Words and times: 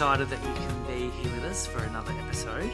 excited 0.00 0.30
that 0.30 0.42
you 0.42 0.54
can 0.54 0.82
be 0.84 1.10
here 1.10 1.30
with 1.34 1.44
us 1.44 1.66
for 1.66 1.84
another 1.84 2.10
episode. 2.24 2.70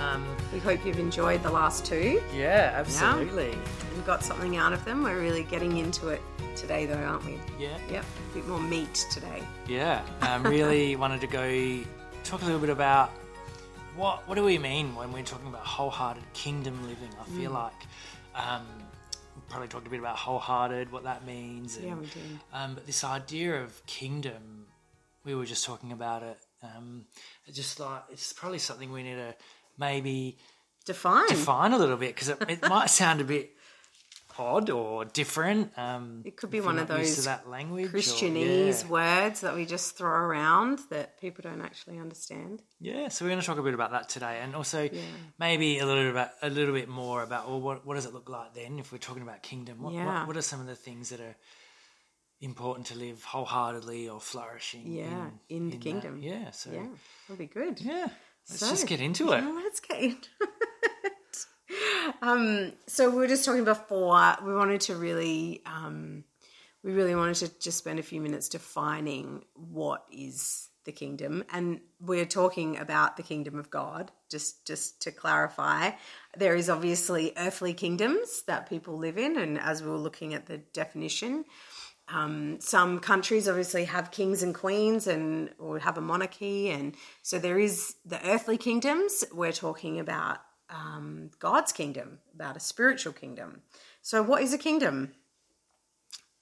Um, 0.00 0.26
We 0.52 0.58
hope 0.58 0.84
you've 0.84 0.98
enjoyed 0.98 1.40
the 1.44 1.52
last 1.52 1.86
two 1.86 2.20
yeah, 2.34 2.72
absolutely. 2.74 3.52
and 3.52 4.04
got 4.04 4.24
something 4.24 4.56
out 4.56 4.72
of 4.72 4.84
them. 4.84 5.04
We're 5.04 5.20
really 5.20 5.44
getting 5.44 5.76
into 5.76 6.08
it 6.08 6.20
today, 6.56 6.84
though, 6.84 6.96
aren't 6.96 7.24
we? 7.26 7.38
Yeah, 7.60 7.78
Yep, 7.88 8.04
a 8.04 8.34
bit 8.34 8.48
more 8.48 8.58
meat 8.58 8.92
today. 9.08 9.40
yeah. 9.68 10.02
Um, 10.22 10.42
really 10.56 10.96
wanted 10.96 11.20
to 11.20 11.28
go 11.28 11.80
talk 12.24 12.42
a 12.42 12.44
little 12.44 12.58
bit 12.60 12.70
about 12.70 13.10
what 13.94 14.26
what 14.26 14.34
do 14.34 14.42
we 14.42 14.58
mean 14.58 14.96
when 14.96 15.12
we're 15.12 15.22
talking 15.22 15.46
about 15.46 15.64
wholehearted 15.64 16.24
kingdom 16.34 16.76
living. 16.88 17.10
I 17.20 17.24
feel 17.38 17.52
Mm. 17.52 17.54
like 17.54 17.82
um, 18.34 18.66
probably 19.48 19.68
talked 19.68 19.86
a 19.86 19.90
bit 19.90 20.00
about 20.00 20.16
wholehearted, 20.16 20.90
what 20.90 21.04
that 21.04 21.24
means. 21.24 21.76
And, 21.76 21.86
Yeah, 21.86 21.94
we 21.94 22.06
did. 22.06 22.40
Um, 22.52 22.74
but 22.74 22.84
this 22.84 23.04
idea 23.04 23.62
of 23.62 23.86
kingdom, 23.86 24.51
we 25.24 25.34
were 25.34 25.44
just 25.46 25.64
talking 25.64 25.92
about 25.92 26.22
it. 26.22 26.38
Um, 26.62 27.04
it 27.46 27.52
just 27.54 27.80
like 27.80 28.02
it's 28.10 28.32
probably 28.32 28.58
something 28.58 28.92
we 28.92 29.02
need 29.02 29.16
to 29.16 29.34
maybe 29.78 30.38
Define. 30.84 31.28
define 31.28 31.72
a 31.72 31.78
little 31.78 31.96
bit 31.96 32.14
because 32.14 32.28
it, 32.28 32.38
it 32.48 32.62
might 32.68 32.90
sound 32.90 33.20
a 33.20 33.24
bit 33.24 33.50
odd 34.38 34.70
or 34.70 35.04
different. 35.04 35.70
Um, 35.76 36.22
It 36.24 36.36
could 36.36 36.50
be 36.50 36.60
one 36.60 36.78
of 36.78 36.88
not 36.88 36.98
used 37.00 37.10
to 37.10 37.16
those 37.16 37.24
that 37.26 37.48
language. 37.48 37.86
or- 37.86 37.90
Christianese 37.98 38.82
yeah. 38.84 38.88
words 38.88 39.40
that 39.42 39.54
we 39.54 39.66
just 39.66 39.96
throw 39.96 40.10
around 40.10 40.78
that 40.90 41.20
people 41.20 41.42
don't 41.42 41.60
actually 41.60 41.98
understand. 41.98 42.62
Yeah, 42.80 43.08
so 43.08 43.24
we're 43.24 43.28
going 43.30 43.40
to 43.40 43.46
talk 43.46 43.58
a 43.58 43.62
bit 43.62 43.74
about 43.74 43.90
that 43.92 44.08
today, 44.08 44.40
and 44.42 44.56
also 44.56 44.88
maybe 45.38 45.78
a 45.78 45.86
little 45.86 46.04
bit 46.04 46.10
about, 46.12 46.30
a 46.42 46.48
little 46.50 46.74
bit 46.74 46.88
more 46.88 47.22
about 47.22 47.48
well, 47.48 47.60
what 47.60 47.86
what 47.86 47.94
does 47.94 48.06
it 48.06 48.14
look 48.14 48.28
like 48.28 48.54
then 48.54 48.78
if 48.78 48.90
we're 48.90 48.98
talking 48.98 49.22
about 49.22 49.42
kingdom? 49.42 49.82
What, 49.82 49.92
Yeah. 49.94 50.06
what, 50.20 50.28
what 50.28 50.36
are 50.36 50.42
some 50.42 50.60
of 50.60 50.66
the 50.66 50.74
things 50.76 51.10
that 51.10 51.20
are 51.20 51.36
important 52.42 52.86
to 52.88 52.94
live 52.98 53.22
wholeheartedly 53.24 54.08
or 54.08 54.20
flourishing? 54.20 54.92
Yeah, 54.92 55.30
in 55.48 55.70
the 55.70 55.76
that? 55.76 55.82
kingdom. 55.82 56.20
Yeah, 56.22 56.50
so 56.50 56.70
Yeah, 56.70 56.86
that'll 57.28 57.38
be 57.38 57.46
good. 57.46 57.80
yeah, 57.80 58.08
let's 58.50 58.60
So- 58.60 58.68
just 58.70 58.86
get 58.86 59.00
into 59.00 59.32
it. 59.32 59.42
Well, 59.42 59.54
let's 59.54 59.80
get 59.80 60.00
into 60.00 60.28
it. 60.40 61.46
um, 62.22 62.72
so 62.86 63.10
we 63.10 63.16
were 63.16 63.26
just 63.28 63.44
talking 63.44 63.64
before. 63.64 64.36
We 64.44 64.54
wanted 64.54 64.80
to 64.82 64.96
really, 64.96 65.62
um, 65.66 66.24
we 66.82 66.92
really 66.92 67.14
wanted 67.14 67.36
to 67.36 67.58
just 67.60 67.78
spend 67.78 67.98
a 67.98 68.02
few 68.02 68.20
minutes 68.20 68.48
defining 68.48 69.44
what 69.54 70.04
is 70.12 70.68
the 70.84 70.90
kingdom, 70.92 71.44
and 71.52 71.80
we're 72.00 72.26
talking 72.26 72.76
about 72.76 73.16
the 73.16 73.22
kingdom 73.22 73.56
of 73.56 73.70
God. 73.70 74.10
Just, 74.28 74.66
just 74.66 75.00
to 75.02 75.12
clarify, 75.12 75.92
there 76.36 76.56
is 76.56 76.68
obviously 76.68 77.32
earthly 77.36 77.72
kingdoms 77.72 78.42
that 78.48 78.68
people 78.68 78.98
live 78.98 79.16
in, 79.16 79.36
and 79.38 79.60
as 79.60 79.80
we 79.80 79.88
were 79.88 79.96
looking 79.96 80.34
at 80.34 80.46
the 80.46 80.58
definition, 80.58 81.44
um, 82.08 82.60
some 82.60 82.98
countries 82.98 83.48
obviously 83.48 83.84
have 83.84 84.10
kings 84.10 84.42
and 84.42 84.54
queens 84.54 85.06
and 85.06 85.50
or 85.58 85.78
have 85.78 85.96
a 85.96 86.00
monarchy 86.00 86.70
and 86.70 86.94
so 87.22 87.38
there 87.38 87.58
is 87.58 87.96
the 88.04 88.24
earthly 88.28 88.58
kingdoms. 88.58 89.24
We're 89.32 89.52
talking 89.52 90.00
about 90.00 90.38
um, 90.68 91.30
god's 91.38 91.72
kingdom 91.72 92.18
about 92.34 92.56
a 92.56 92.60
spiritual 92.60 93.12
kingdom. 93.12 93.62
So 94.02 94.22
what 94.22 94.42
is 94.42 94.52
a 94.52 94.58
kingdom? 94.58 95.12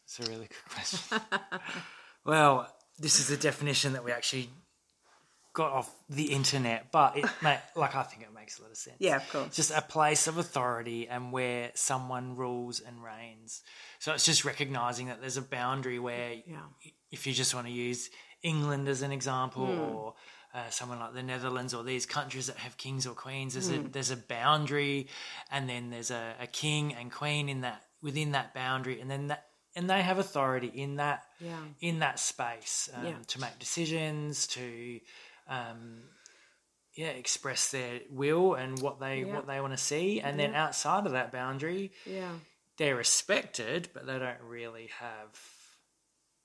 It's 0.05 0.19
a 0.19 0.31
really 0.31 0.49
good 0.49 0.75
question. 0.75 1.21
well, 2.25 2.73
this 2.99 3.21
is 3.21 3.29
the 3.29 3.37
definition 3.37 3.93
that 3.93 4.05
we 4.05 4.13
actually 4.13 4.51
got 5.53 5.73
off 5.73 5.91
the 6.09 6.33
internet, 6.33 6.93
but 6.93 7.17
it 7.17 7.25
like 7.77 7.95
I 7.97 8.03
think 8.05 8.23
it 8.23 8.33
makes 8.35 8.59
a 8.59 8.63
lot 8.63 8.71
of 8.71 8.77
sense. 8.77 8.97
yeah 9.01 9.17
of 9.17 9.29
course 9.31 9.47
It's 9.49 9.57
just 9.57 9.71
a 9.73 9.83
place 9.83 10.27
of 10.29 10.39
authority 10.39 11.09
and 11.09 11.33
where 11.33 11.71
someone 11.75 12.37
rules 12.37 12.81
and 12.81 13.03
reigns. 13.03 13.63
So 13.99 14.13
it's 14.13 14.25
just 14.25 14.45
recognizing 14.45 15.07
that 15.09 15.21
there's 15.21 15.37
a 15.37 15.43
boundary 15.43 15.99
where, 15.99 16.35
Yeah. 16.47 16.61
if 17.11 17.27
you 17.27 17.33
just 17.33 17.55
want 17.55 17.67
to 17.67 17.73
use 17.73 18.11
England 18.43 18.89
as 18.89 19.03
an 19.03 19.13
example, 19.13 19.67
Hmm. 19.67 19.81
or 19.81 20.15
uh, 20.53 20.69
someone 20.71 20.99
like 20.99 21.15
the 21.15 21.23
Netherlands, 21.23 21.75
or 21.75 21.85
these 21.85 22.07
countries 22.07 22.47
that 22.49 22.57
have 22.57 22.77
kings 22.77 23.07
or 23.07 23.15
queens, 23.15 23.55
there's 23.55 23.69
Hmm. 23.69 23.87
a 23.87 23.89
there's 23.89 24.11
a 24.11 24.17
boundary, 24.17 25.09
and 25.51 25.69
then 25.69 25.91
there's 25.91 26.11
a, 26.11 26.35
a 26.41 26.47
king 26.47 26.93
and 26.95 27.13
queen 27.13 27.49
in 27.49 27.61
that 27.61 27.85
within 28.03 28.33
that 28.33 28.53
boundary, 28.55 29.01
and 29.01 29.09
then 29.11 29.29
that 29.29 29.47
and 29.77 29.89
they 29.89 30.03
have 30.03 30.19
authority 30.19 30.67
in 30.67 30.97
that 30.97 31.23
Yeah. 31.39 31.63
in 31.81 32.01
that 32.01 32.19
space 32.19 32.89
um, 32.95 33.07
Yeah. 33.07 33.19
to 33.29 33.41
make 33.41 33.59
decisions 33.61 34.49
to 34.49 35.01
um, 35.51 36.05
yeah 36.97 37.09
express 37.09 37.71
their 37.71 38.01
will 38.11 38.55
and 38.55 38.81
what 38.81 38.99
they 39.01 39.21
Yeah. 39.25 39.35
what 39.35 39.47
they 39.47 39.61
want 39.61 39.73
to 39.75 39.79
see. 39.79 40.21
And 40.23 40.39
then 40.41 40.55
outside 40.55 41.05
of 41.07 41.13
that 41.13 41.31
boundary 41.33 41.93
yeah. 42.07 42.33
they're 42.79 42.97
respected 42.97 43.89
but 43.93 44.07
they 44.07 44.19
don't 44.19 44.41
really 44.47 44.89
have 44.99 45.29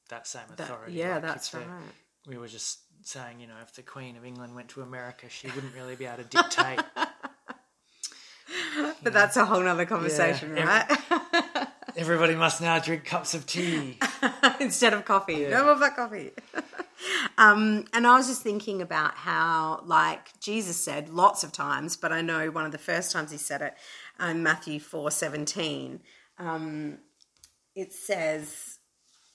that 0.09 0.27
same 0.27 0.41
That- 0.57 0.59
authority. 0.69 0.93
yeah 0.93 1.13
Like, 1.13 1.21
that's 1.23 1.53
right. 1.53 1.65
we 2.27 2.37
were 2.37 2.47
just 2.49 2.79
saying 3.03 3.39
you 3.39 3.47
know 3.47 3.55
if 3.61 3.73
the 3.75 3.83
queen 3.83 4.17
of 4.17 4.25
england 4.25 4.55
went 4.55 4.69
to 4.69 4.81
america 4.81 5.29
she 5.29 5.47
wouldn't 5.47 5.73
really 5.75 5.95
be 5.95 6.05
able 6.05 6.23
to 6.23 6.29
dictate. 6.29 6.79
But 9.03 9.13
that's 9.13 9.37
a 9.37 9.45
whole 9.45 9.61
nother 9.61 9.85
conversation 9.85 10.55
Yeah. 10.57 10.85
right? 10.87 11.67
everybody 11.97 12.35
must 12.35 12.61
now 12.61 12.79
drink 12.79 13.05
cups 13.05 13.33
of 13.33 13.45
tea. 13.45 13.97
Instead 14.59 14.93
of 14.93 15.05
coffee. 15.05 15.47
No 15.47 15.63
more 15.65 15.75
black 15.75 15.95
coffee. 15.95 16.31
Um, 17.37 17.85
and 17.93 18.05
I 18.07 18.17
was 18.17 18.27
just 18.27 18.41
thinking 18.41 18.81
about 18.81 19.15
how, 19.15 19.81
like 19.85 20.39
Jesus 20.39 20.77
said 20.77 21.09
lots 21.09 21.43
of 21.43 21.51
times, 21.51 21.95
but 21.95 22.11
I 22.11 22.21
know 22.21 22.49
one 22.51 22.65
of 22.65 22.71
the 22.71 22.77
first 22.77 23.11
times 23.11 23.31
he 23.31 23.37
said 23.37 23.61
it 23.61 23.75
in 24.19 24.43
Matthew 24.43 24.79
four 24.79 25.11
seventeen. 25.11 26.01
Um, 26.37 26.99
it 27.75 27.93
says, 27.93 28.79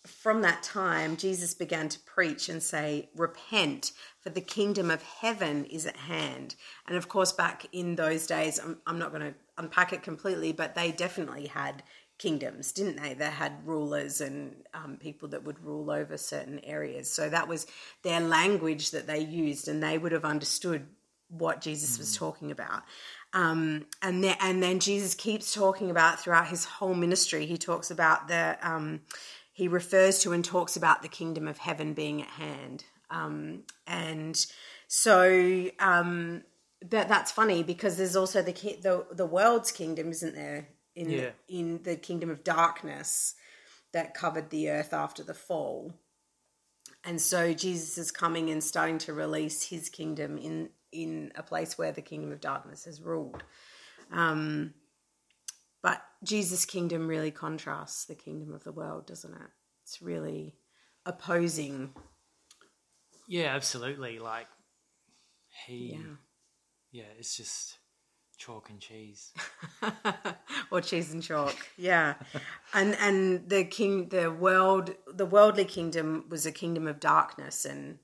from 0.07 0.41
that 0.43 0.63
time, 0.63 1.17
Jesus 1.17 1.53
began 1.55 1.89
to 1.91 1.99
preach 2.01 2.49
and 2.49 2.63
say, 2.63 3.11
Repent, 3.15 3.93
for 4.23 4.31
the 4.31 4.41
kingdom 4.41 4.91
of 4.91 5.03
heaven 5.03 5.67
is 5.67 5.87
at 5.87 5.97
hand. 5.97 6.55
And 6.87 6.97
of 6.97 7.09
course, 7.09 7.33
back 7.33 7.67
in 7.73 7.97
those 7.97 8.27
days, 8.27 8.59
I'm, 8.59 8.79
I'm 8.87 8.99
not 8.99 9.11
going 9.13 9.23
to 9.23 9.35
unpack 9.59 9.93
it 9.93 10.03
completely, 10.03 10.53
but 10.53 10.75
they 10.75 10.91
definitely 10.91 11.49
had 11.49 11.83
kingdoms, 12.21 12.71
didn't 12.71 13.03
they? 13.03 13.15
They 13.15 13.31
had 13.31 13.67
rulers 13.67 14.21
and 14.21 14.55
um, 14.75 14.99
people 15.01 15.31
that 15.31 15.43
would 15.45 15.65
rule 15.65 15.91
over 15.91 16.19
certain 16.19 16.61
areas. 16.61 17.11
So 17.11 17.29
that 17.31 17.49
was 17.49 17.67
their 18.03 18.21
language 18.21 18.91
that 18.91 19.07
they 19.07 19.21
used, 19.21 19.67
and 19.67 19.83
they 19.83 19.97
would 19.97 20.13
have 20.13 20.25
understood 20.25 20.87
what 21.29 21.63
Jesus 21.63 21.99
was 21.99 22.15
talking 22.17 22.51
about. 22.51 22.83
Um, 23.33 23.87
and 24.03 24.23
then 24.23 24.37
and 24.41 24.63
then 24.63 24.81
Jesus 24.81 25.15
keeps 25.15 25.55
talking 25.55 25.91
about 25.91 26.21
throughout 26.21 26.49
his 26.49 26.65
whole 26.65 26.95
ministry. 26.95 27.47
He 27.47 27.57
talks 27.57 27.91
about 27.91 28.29
the 28.29 28.59
um, 28.63 29.01
he 29.53 29.67
refers 29.67 30.19
to 30.21 30.33
and 30.33 30.45
talks 30.45 30.77
about 30.77 31.03
the 31.03 31.09
kingdom 31.09 31.49
of 31.49 31.59
heaven 31.59 31.95
being 31.95 32.21
at 32.23 32.29
hand. 32.29 32.85
Um, 33.11 33.63
and 33.87 34.47
so 34.89 35.71
um, 35.79 36.43
that 36.83 37.09
that's 37.09 37.33
funny 37.33 37.63
because 37.63 37.97
there's 37.97 38.17
also 38.17 38.43
the 38.43 38.53
the 38.53 39.07
the 39.11 39.27
world's 39.27 39.73
kingdom, 39.73 40.11
isn't 40.11 40.35
there? 40.35 40.69
In 41.01 41.11
Yeah. 41.11 41.31
in 41.49 41.83
the 41.83 41.97
kingdom 41.97 42.31
of 42.31 42.45
darkness 42.45 43.35
that 43.93 44.15
covered 44.15 44.51
the 44.51 44.71
earth 44.71 44.93
after 44.93 45.23
the 45.25 45.35
fall. 45.35 45.95
And 47.05 47.21
so 47.21 47.55
Jesus 47.55 47.97
is 47.97 48.11
coming 48.11 48.51
and 48.51 48.63
starting 48.63 48.99
to 48.99 49.13
release 49.15 49.63
his 49.63 49.89
kingdom 49.89 50.37
in 50.39 50.71
in 50.93 51.33
a 51.37 51.43
place 51.43 51.79
where 51.79 51.93
the 51.93 52.03
kingdom 52.03 52.33
of 52.33 52.41
darkness 52.41 52.85
has 52.85 53.01
ruled. 53.01 53.43
Um, 54.13 54.75
but 55.83 56.03
Jesus' 56.25 56.65
kingdom 56.67 57.09
really 57.09 57.31
contrasts 57.31 58.05
the 58.05 58.15
kingdom 58.17 58.53
of 58.53 58.65
the 58.65 58.73
world, 58.73 59.07
doesn't 59.07 59.33
it? 59.33 59.51
It's 59.85 60.03
really 60.03 60.57
opposing. 61.07 61.95
yeah 63.29 63.55
absolutely 63.55 64.19
like 64.19 64.49
he 65.67 65.95
Yeah. 65.95 66.17
yeah 66.93 67.11
it's 67.19 67.37
just 67.37 67.79
chalk 68.41 68.71
and 68.71 68.81
cheese 68.81 69.33
or 70.71 70.81
cheese 70.81 71.13
and 71.13 71.23
chalk. 71.23 71.55
Yeah. 71.77 72.15
and 72.75 72.97
and 72.99 73.49
the 73.49 73.65
king 73.65 74.09
the 74.09 74.33
world 74.33 74.95
the 75.07 75.27
worldly 75.27 75.67
kingdom 75.67 76.25
was 76.29 76.47
a 76.47 76.53
kingdom 76.53 76.89
of 76.89 76.99
darkness 76.99 77.65
and 77.65 77.99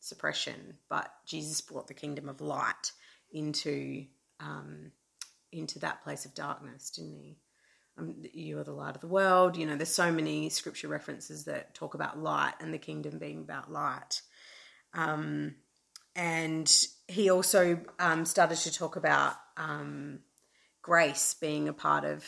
suppression, 0.00 0.78
but 0.88 1.12
Jesus 1.26 1.60
brought 1.60 1.86
the 1.86 1.94
kingdom 1.94 2.28
of 2.28 2.40
light 2.40 2.92
into 3.30 4.06
um 4.40 4.92
into 5.52 5.78
that 5.80 6.02
place 6.02 6.24
of 6.24 6.34
darkness, 6.34 6.90
didn't 6.90 7.12
he? 7.12 7.38
Um, 7.98 8.22
you 8.32 8.58
are 8.58 8.64
the 8.64 8.72
light 8.72 8.94
of 8.94 9.02
the 9.02 9.06
world. 9.06 9.58
You 9.58 9.66
know, 9.66 9.76
there's 9.76 9.94
so 9.94 10.10
many 10.10 10.48
scripture 10.48 10.88
references 10.88 11.44
that 11.44 11.74
talk 11.74 11.92
about 11.92 12.18
light 12.18 12.54
and 12.58 12.72
the 12.72 12.78
kingdom 12.78 13.18
being 13.18 13.40
about 13.40 13.70
light. 13.70 14.22
Um, 14.94 15.56
and 16.16 16.86
he 17.06 17.28
also 17.30 17.80
um, 17.98 18.24
started 18.24 18.56
to 18.58 18.72
talk 18.72 18.96
about 18.96 19.34
um, 19.56 20.20
grace 20.82 21.34
being 21.40 21.68
a 21.68 21.72
part 21.72 22.04
of 22.04 22.24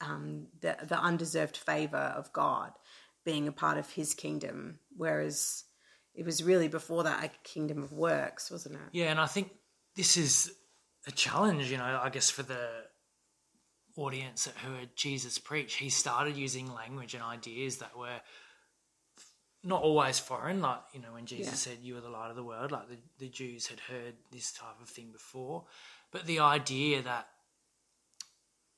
um, 0.00 0.46
the, 0.60 0.76
the 0.82 0.98
undeserved 0.98 1.56
favor 1.56 1.96
of 1.96 2.32
God 2.32 2.72
being 3.24 3.46
a 3.46 3.52
part 3.52 3.78
of 3.78 3.88
his 3.90 4.14
kingdom, 4.14 4.78
whereas 4.96 5.64
it 6.14 6.24
was 6.24 6.42
really 6.42 6.68
before 6.68 7.04
that 7.04 7.24
a 7.24 7.30
kingdom 7.48 7.82
of 7.82 7.92
works, 7.92 8.50
wasn't 8.50 8.74
it? 8.74 8.80
Yeah, 8.92 9.10
and 9.10 9.20
I 9.20 9.26
think 9.26 9.50
this 9.94 10.16
is 10.16 10.52
a 11.06 11.12
challenge, 11.12 11.70
you 11.70 11.78
know, 11.78 12.00
I 12.02 12.10
guess 12.10 12.30
for 12.30 12.42
the 12.42 12.68
audience 13.96 14.44
that 14.44 14.56
heard 14.56 14.90
Jesus 14.96 15.38
preach, 15.38 15.74
he 15.74 15.88
started 15.90 16.36
using 16.36 16.72
language 16.72 17.14
and 17.14 17.22
ideas 17.22 17.78
that 17.78 17.96
were 17.96 18.20
not 19.62 19.82
always 19.82 20.18
foreign. 20.18 20.60
Like, 20.60 20.80
you 20.92 21.00
know, 21.00 21.12
when 21.12 21.26
Jesus 21.26 21.52
Yeah. 21.52 21.72
said, 21.74 21.78
You 21.82 21.96
are 21.96 22.00
the 22.00 22.08
light 22.08 22.30
of 22.30 22.36
the 22.36 22.42
world, 22.42 22.72
like 22.72 22.88
the, 22.88 22.98
the 23.18 23.28
Jews 23.28 23.66
had 23.66 23.80
heard 23.80 24.14
this 24.30 24.52
type 24.52 24.80
of 24.80 24.88
thing 24.88 25.12
before. 25.12 25.66
But 26.12 26.26
the 26.26 26.40
idea 26.40 27.02
that 27.02 27.26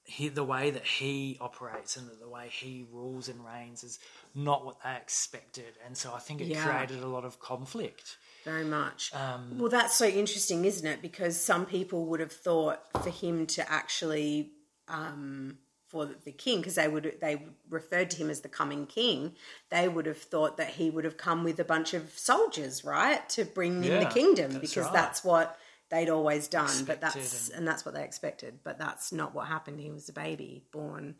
he, 0.04 0.28
the 0.28 0.44
way 0.44 0.70
that 0.70 0.84
he 0.84 1.38
operates 1.40 1.96
and 1.96 2.08
the 2.20 2.28
way 2.28 2.48
he 2.50 2.86
rules 2.92 3.28
and 3.28 3.44
reigns 3.44 3.82
is 3.82 3.98
not 4.34 4.64
what 4.64 4.76
they 4.84 4.94
expected. 4.96 5.78
And 5.84 5.96
so 5.96 6.12
I 6.14 6.18
think 6.18 6.40
it 6.40 6.48
Yeah. 6.48 6.62
created 6.62 7.02
a 7.02 7.08
lot 7.08 7.24
of 7.24 7.40
conflict. 7.40 8.16
very 8.44 8.64
much. 8.64 9.10
Um, 9.14 9.58
well, 9.58 9.70
that's 9.70 9.94
so 9.96 10.04
interesting, 10.04 10.66
isn't 10.66 10.86
it? 10.86 11.00
Because 11.00 11.40
some 11.40 11.64
people 11.64 12.04
would 12.04 12.20
have 12.20 12.30
thought 12.32 12.82
for 13.02 13.08
him 13.08 13.46
to 13.46 13.72
actually, 13.72 14.52
um, 14.86 15.56
for 15.88 16.04
the 16.04 16.30
king, 16.32 16.58
because 16.58 16.74
they 16.74 16.86
would 16.86 17.16
they 17.22 17.42
referred 17.70 18.10
to 18.10 18.18
him 18.18 18.28
as 18.28 18.42
the 18.42 18.50
coming 18.50 18.86
king, 18.86 19.34
they 19.70 19.88
would 19.88 20.04
have 20.04 20.18
thought 20.18 20.58
that 20.58 20.68
he 20.70 20.90
would 20.90 21.04
have 21.06 21.16
come 21.16 21.42
with 21.42 21.58
a 21.58 21.64
bunch 21.64 21.94
of 21.94 22.10
soldiers, 22.18 22.84
right, 22.84 23.26
to 23.30 23.46
bring 23.46 23.82
in 23.82 24.00
the 24.00 24.10
kingdom, 24.10 24.58
because 24.60 24.84
right. 24.84 24.92
that's 24.92 25.24
what 25.24 25.58
they'd 25.94 26.10
always 26.10 26.48
done. 26.48 26.84
but 26.84 27.00
that's 27.00 27.48
and- 27.50 27.58
and 27.58 27.68
that's 27.68 27.84
what 27.84 27.94
they 27.94 28.04
expected. 28.04 28.60
But 28.64 28.78
that's 28.78 29.12
not 29.12 29.34
what 29.34 29.46
happened. 29.48 29.80
He 29.80 29.90
was 29.90 30.08
a 30.08 30.12
baby 30.12 30.64
born 30.72 31.14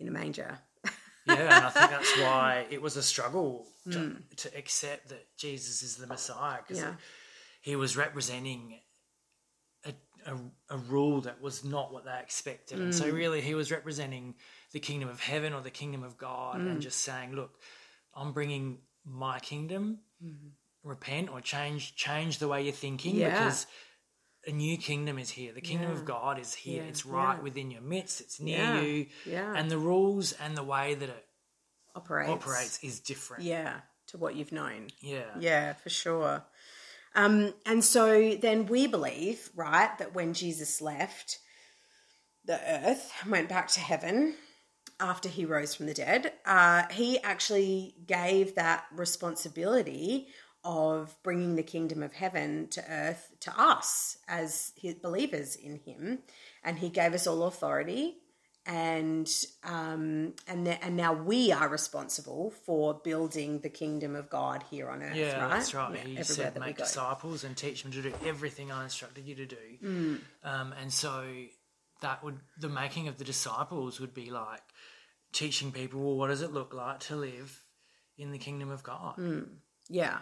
in 0.00 0.08
a 0.08 0.10
manger. 0.10 0.58
Yeah, 1.26 1.34
and 1.56 1.66
I 1.66 1.70
think 1.70 1.90
that's 1.90 2.18
why 2.26 2.66
it 2.70 2.82
was 2.82 2.96
a 2.96 3.02
struggle 3.02 3.66
to, 3.90 4.16
to 4.36 4.56
accept 4.58 5.08
that 5.08 5.24
Jesus 5.38 5.82
is 5.82 5.96
the 5.96 6.06
Messiah 6.06 6.58
because 6.62 6.82
Hmm. 6.82 6.88
Yeah. 6.90 6.94
he 7.62 7.76
was 7.76 7.96
representing 7.96 8.80
a, 9.86 9.94
a, 10.26 10.36
a 10.70 10.76
rule 10.78 11.22
that 11.22 11.40
was 11.40 11.64
not 11.64 11.92
what 11.92 12.04
they 12.04 12.18
expected. 12.20 12.78
And 12.78 12.92
Hmm. 12.92 12.98
so, 13.00 13.10
really, 13.10 13.40
he 13.40 13.54
was 13.54 13.70
representing 13.70 14.34
the 14.72 14.80
kingdom 14.80 15.08
of 15.08 15.18
heaven 15.20 15.52
or 15.54 15.62
the 15.62 15.70
kingdom 15.70 16.02
of 16.02 16.18
God 16.18 16.60
Hmm. 16.60 16.68
and 16.68 16.82
just 16.82 17.00
saying, 17.00 17.34
look, 17.34 17.52
I'm 18.14 18.32
bringing 18.32 18.80
my 19.04 19.38
kingdom. 19.38 20.00
Repent 20.82 21.30
or 21.30 21.40
change 21.40 21.94
change 21.96 22.38
the 22.38 22.48
way 22.48 22.62
you're 22.64 22.72
thinking 22.86 23.12
Hmm. 23.14 23.20
Yeah. 23.20 23.30
because 23.30 23.66
a 24.46 24.52
new 24.52 24.76
kingdom 24.76 25.18
is 25.18 25.30
here. 25.30 25.52
The 25.52 25.60
kingdom 25.60 25.90
Yeah. 25.90 25.96
of 25.98 26.04
God 26.04 26.38
is 26.38 26.54
here. 26.54 26.82
Yeah, 26.82 26.88
It's 26.88 27.06
right 27.06 27.36
yeah. 27.36 27.42
within 27.42 27.70
your 27.70 27.80
midst. 27.82 28.20
It's 28.20 28.40
near 28.40 28.80
you. 28.82 29.06
yeah. 29.24 29.54
And 29.56 29.70
the 29.70 29.78
rules 29.78 30.32
and 30.32 30.56
the 30.56 30.62
way 30.62 30.94
that 30.94 31.08
it 31.08 31.26
Operates. 31.94 32.30
operates 32.30 32.78
is 32.82 33.00
different. 33.00 33.44
Yeah, 33.44 33.80
to 34.08 34.18
what 34.18 34.34
you've 34.34 34.52
known. 34.52 34.88
Yeah. 35.00 35.30
Yeah, 35.38 35.72
for 35.74 35.90
sure. 35.90 36.44
Um, 37.14 37.54
and 37.64 37.84
so 37.84 38.34
then 38.34 38.66
we 38.66 38.86
believe, 38.88 39.50
right, 39.54 39.96
that 39.98 40.14
when 40.14 40.34
Jesus 40.34 40.80
left 40.80 41.38
the 42.44 42.60
earth, 42.68 43.12
went 43.28 43.48
back 43.48 43.68
to 43.68 43.80
heaven 43.80 44.34
after 45.00 45.28
he 45.28 45.44
rose 45.44 45.74
from 45.74 45.86
the 45.86 45.94
dead, 45.94 46.32
uh, 46.44 46.84
he 46.90 47.18
actually 47.20 47.94
gave 48.06 48.56
that 48.56 48.84
responsibility 48.92 50.28
of 50.64 51.14
bringing 51.22 51.56
the 51.56 51.62
kingdom 51.62 52.02
of 52.02 52.14
heaven 52.14 52.68
to 52.68 52.84
earth 52.90 53.32
to 53.40 53.60
us 53.60 54.18
as 54.26 54.72
his 54.76 54.94
believers 54.94 55.56
in 55.56 55.80
him. 55.84 56.20
And 56.62 56.78
he 56.78 56.88
gave 56.88 57.12
us 57.12 57.26
all 57.26 57.44
authority 57.44 58.16
and 58.66 59.30
um, 59.62 60.32
and 60.48 60.64
th- 60.64 60.78
and 60.80 60.96
now 60.96 61.12
we 61.12 61.52
are 61.52 61.68
responsible 61.68 62.50
for 62.64 62.94
building 62.94 63.60
the 63.60 63.68
kingdom 63.68 64.16
of 64.16 64.30
God 64.30 64.64
here 64.70 64.88
on 64.88 65.02
earth. 65.02 65.16
Yeah, 65.16 65.42
right? 65.42 65.50
that's 65.50 65.74
right. 65.74 65.92
Yeah, 65.92 66.00
everywhere 66.00 66.24
said, 66.24 66.58
make 66.58 66.78
disciples 66.78 67.44
and 67.44 67.56
teach 67.56 67.82
them 67.82 67.92
to 67.92 68.02
do 68.02 68.12
everything 68.24 68.72
I 68.72 68.84
instructed 68.84 69.26
you 69.26 69.34
to 69.34 69.46
do. 69.46 69.56
Mm. 69.82 70.20
Um, 70.44 70.74
and 70.80 70.90
so 70.90 71.26
that 72.00 72.24
would, 72.24 72.38
the 72.58 72.68
making 72.70 73.08
of 73.08 73.18
the 73.18 73.24
disciples 73.24 74.00
would 74.00 74.14
be 74.14 74.30
like 74.30 74.62
teaching 75.32 75.70
people, 75.70 76.00
well, 76.00 76.16
what 76.16 76.28
does 76.28 76.42
it 76.42 76.52
look 76.52 76.72
like 76.72 77.00
to 77.00 77.16
live 77.16 77.62
in 78.16 78.30
the 78.30 78.38
kingdom 78.38 78.70
of 78.70 78.82
God? 78.82 79.16
Mm. 79.18 79.46
Yeah, 79.90 80.18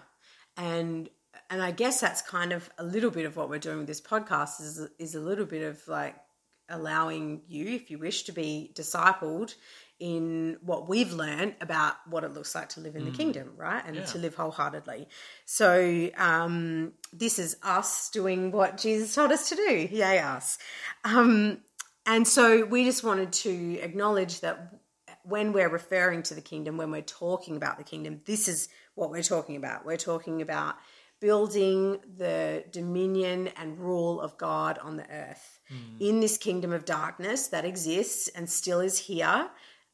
and 0.57 1.09
and 1.51 1.63
I 1.63 1.71
guess 1.71 2.01
that's 2.01 2.23
kind 2.23 2.53
of 2.53 2.71
a 2.79 2.85
little 2.85 3.11
bit 3.11 3.27
of 3.27 3.37
what 3.37 3.49
we're 3.49 3.59
doing 3.59 3.79
with 3.79 3.87
this 3.87 4.01
podcast 4.01 4.61
is 4.61 4.89
is 4.99 5.15
a 5.15 5.21
little 5.21 5.47
bit 5.47 5.63
of 5.63 5.87
like 5.89 6.17
allowing 6.69 7.43
you, 7.49 7.67
if 7.75 7.91
you 7.91 7.99
wish, 7.99 8.23
to 8.25 8.33
be 8.33 8.73
discipled 8.75 9.55
in 10.01 10.57
what 10.63 10.89
we've 10.89 11.13
learned 11.13 11.55
about 11.61 11.95
what 12.09 12.25
it 12.25 12.33
looks 12.33 12.55
like 12.55 12.69
to 12.71 12.81
live 12.81 12.97
in 12.97 13.05
the 13.05 13.11
kingdom, 13.11 13.53
right? 13.57 13.85
And 13.87 13.97
Yeah. 13.97 14.03
to 14.07 14.19
live 14.19 14.35
wholeheartedly. 14.35 15.07
So 15.45 16.11
um, 16.17 16.95
this 17.13 17.39
is 17.39 17.57
us 17.63 18.11
doing 18.11 18.51
what 18.51 18.79
Jesus 18.79 19.15
told 19.15 19.31
us 19.31 19.49
to 19.51 19.55
do. 19.55 19.89
Yay, 19.93 20.19
us. 20.19 20.59
Um, 21.05 21.59
and 22.05 22.27
so 22.27 22.65
we 22.65 22.85
just 22.85 23.05
wanted 23.05 23.33
to 23.33 23.79
acknowledge 23.79 24.41
that 24.41 24.75
when 25.23 25.53
we're 25.53 25.69
referring 25.69 26.25
to 26.25 26.35
the 26.35 26.41
kingdom, 26.41 26.77
when 26.77 26.91
we're 26.91 27.03
talking 27.03 27.57
about 27.57 27.79
the 27.79 27.85
kingdom, 27.85 28.23
this 28.25 28.49
is 28.49 28.69
what 28.95 29.11
we're 29.11 29.23
talking 29.23 29.57
about. 29.57 29.85
We're 29.87 29.97
talking 29.97 30.43
about 30.43 30.77
building 31.21 32.01
the 32.17 32.65
dominion 32.73 33.49
and 33.57 33.79
rule 33.79 34.21
of 34.21 34.37
God 34.39 34.79
on 34.79 34.97
the 34.97 35.09
earth. 35.09 35.61
Hmm. 35.69 35.97
In 36.01 36.21
this 36.21 36.37
kingdom 36.37 36.73
of 36.73 36.85
darkness 36.85 37.49
that 37.49 37.65
exists 37.65 38.29
and 38.29 38.51
still 38.51 38.81
is 38.81 38.99
here, 38.99 39.49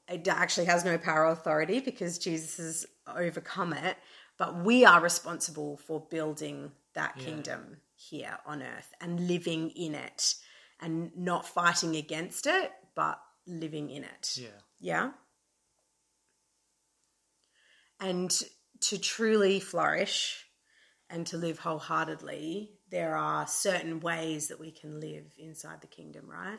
it 0.09 0.27
actually 0.27 0.67
has 0.67 0.85
no 0.85 0.97
power 0.97 1.27
or 1.27 1.33
authority 1.33 1.81
because 1.81 2.19
Jesus 2.19 2.57
has 2.57 2.87
overcome 3.15 3.75
it. 3.75 3.99
But 4.39 4.65
we 4.65 4.85
are 4.85 5.01
responsible 5.01 5.77
for 5.77 6.01
building 6.01 6.73
that 6.95 7.19
kingdom 7.19 7.79
here 7.95 8.39
on 8.47 8.63
earth 8.63 8.95
and 9.01 9.29
living 9.29 9.71
in 9.71 9.95
it 9.95 10.37
and 10.81 11.11
not 11.17 11.47
fighting 11.47 11.97
against 11.97 12.47
it, 12.47 12.73
but 12.95 13.21
living 13.47 13.91
in 13.91 14.05
it. 14.05 14.37
Yeah. 14.37 14.49
Yeah. 14.81 15.11
And 18.01 18.31
to 18.83 18.99
truly 18.99 19.61
flourish 19.61 20.45
and 21.11 21.27
to 21.29 21.37
live 21.37 21.59
wholeheartedly, 21.59 22.71
there 22.91 23.17
are 23.17 23.47
certain 23.47 24.01
ways 24.01 24.49
that 24.49 24.61
we 24.61 24.71
can 24.71 25.01
live 25.01 25.25
inside 25.39 25.81
the 25.81 25.87
kingdom, 25.87 26.29
right? 26.31 26.59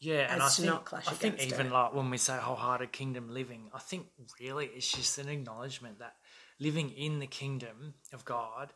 Yeah, 0.00 0.32
and 0.32 0.42
I 0.42 0.48
to 0.48 0.54
think, 0.54 0.66
not 0.66 0.84
clash 0.84 1.06
I 1.06 1.12
think 1.12 1.40
even 1.40 1.66
it. 1.66 1.72
like 1.72 1.94
when 1.94 2.10
we 2.10 2.18
say 2.18 2.36
wholehearted 2.36 2.90
kingdom 2.90 3.30
living, 3.30 3.70
I 3.72 3.78
think 3.78 4.06
really 4.40 4.66
it's 4.66 4.90
just 4.90 5.18
an 5.18 5.28
acknowledgement 5.28 6.00
that 6.00 6.14
living 6.58 6.90
in 6.90 7.20
the 7.20 7.26
kingdom 7.28 7.94
of 8.12 8.24
God, 8.24 8.72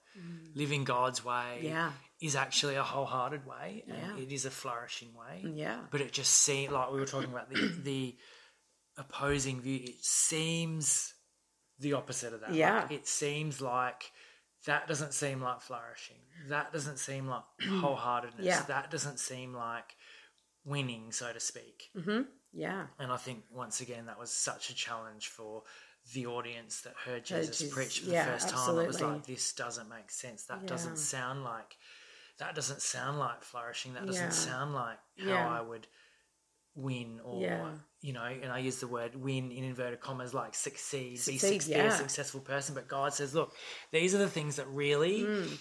living 0.55 0.85
God's 0.85 1.25
way, 1.25 1.59
Mm. 1.63 1.65
Yeah. 1.65 1.93
is 2.21 2.37
actually 2.37 2.77
a 2.77 2.83
wholehearted 2.85 3.45
way, 3.45 3.83
and 3.89 3.97
Yeah. 3.99 4.23
it 4.23 4.31
is 4.33 4.45
a 4.45 4.51
flourishing 4.53 5.15
way. 5.15 5.43
Yeah. 5.55 5.81
But 5.91 6.01
it 6.01 6.13
just 6.13 6.33
seems 6.33 6.73
like 6.73 6.93
we 6.93 7.01
were 7.01 7.07
talking 7.07 7.31
about 7.33 7.51
the 7.51 7.69
the 7.83 8.17
opposing 8.97 9.61
view. 9.61 9.81
It 9.83 10.05
seems 10.05 11.13
the 11.79 11.93
opposite 11.95 12.33
of 12.33 12.41
that. 12.41 12.55
Yeah. 12.55 12.83
Like, 12.83 12.93
it 12.93 13.07
seems 13.09 13.61
like 13.61 14.11
that 14.67 14.89
doesn't 14.89 15.13
seem 15.15 15.41
like 15.41 15.61
flourishing. 15.61 16.17
That 16.49 16.73
doesn't 16.73 16.99
seem 16.99 17.27
like 17.29 17.45
wholeheartedness. 17.63 18.41
Yeah. 18.41 18.63
That 18.69 18.91
doesn't 18.91 19.19
seem 19.19 19.55
like 19.55 19.95
winning, 20.65 21.13
so 21.13 21.33
to 21.33 21.41
speak. 21.41 21.91
Mm-hmm. 21.97 22.23
Yeah. 22.53 22.87
And 22.99 23.13
I 23.13 23.17
think 23.17 23.45
once 23.53 23.81
again 23.81 24.07
that 24.07 24.19
was 24.19 24.31
such 24.31 24.71
a 24.71 24.75
challenge 24.75 25.29
for 25.29 25.63
the 26.15 26.27
audience 26.27 26.83
that 26.83 26.95
heard 27.05 27.25
Jesus 27.25 27.59
Jesus. 27.59 27.75
preach 27.75 27.99
for 28.01 28.07
the 28.07 28.13
Yeah, 28.13 28.25
first 28.27 28.49
time. 28.49 28.79
It 28.79 28.87
was 28.87 29.01
like 29.01 29.27
this 29.27 29.53
doesn't 29.53 29.89
make 29.89 30.11
sense. 30.11 30.45
That 30.45 30.61
Yeah. 30.63 30.69
doesn't 30.69 30.97
sound 30.99 31.45
like 31.45 31.77
that 32.39 32.55
doesn't 32.55 32.83
sound 32.83 33.19
like 33.19 33.43
flourishing. 33.43 33.95
That 33.95 34.07
doesn't 34.07 34.25
Yeah. 34.25 34.31
sound 34.31 34.75
like 34.75 34.99
how. 35.19 35.49
I 35.49 35.61
would 35.61 35.87
win 36.77 37.21
or 37.25 37.41
Yeah. 37.43 37.73
you 38.03 38.13
know, 38.13 38.23
and 38.25 38.53
I 38.53 38.59
use 38.59 38.79
the 38.81 38.87
word 38.87 39.17
win 39.17 39.51
in 39.51 39.65
inverted 39.65 40.01
commas 40.01 40.33
like 40.35 40.55
succeed, 40.55 41.13
be, 41.13 41.17
Succeed, 41.17 41.63
suc- 41.63 41.71
be 41.73 41.77
yeah. 41.77 41.87
a 41.87 41.91
successful 41.93 42.41
person. 42.41 42.75
But 42.75 42.87
God 42.87 43.13
says, 43.15 43.35
look, 43.35 43.55
these 43.91 44.15
are 44.15 44.19
the 44.19 44.29
things 44.29 44.57
that 44.57 44.67
really 44.69 45.23
Mm. 45.23 45.59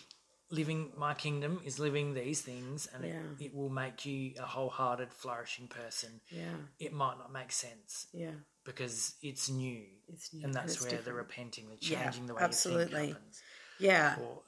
living 0.51 0.91
my 0.98 1.13
kingdom 1.15 1.60
is 1.65 1.79
living 1.79 2.13
these 2.13 2.41
things 2.41 2.86
and 2.93 3.03
Yeah. 3.03 3.22
it, 3.39 3.45
it 3.45 3.53
will 3.55 3.69
make 3.69 4.05
you 4.05 4.34
a 4.38 4.45
wholehearted, 4.45 5.12
flourishing 5.13 5.67
person. 5.67 6.22
Yeah. 6.29 6.53
It 6.79 6.93
might 6.93 7.17
not 7.17 7.31
make 7.31 7.51
sense 7.51 8.07
Yeah. 8.13 8.36
because 8.63 9.15
it's 9.24 9.50
new. 9.50 9.86
It's 10.07 10.34
new 10.34 10.43
and 10.43 10.53
that's 10.53 10.75
it's 10.75 10.84
where 10.91 11.01
the 11.01 11.13
repenting, 11.13 11.69
the 11.69 11.77
changing 11.77 12.27
the 12.27 12.36
way 12.36 12.41
absolutely. 12.43 12.84
you 12.84 13.05
think 13.07 13.13
happens. 13.17 13.41
Yeah. 13.79 14.19
Or, 14.19 14.43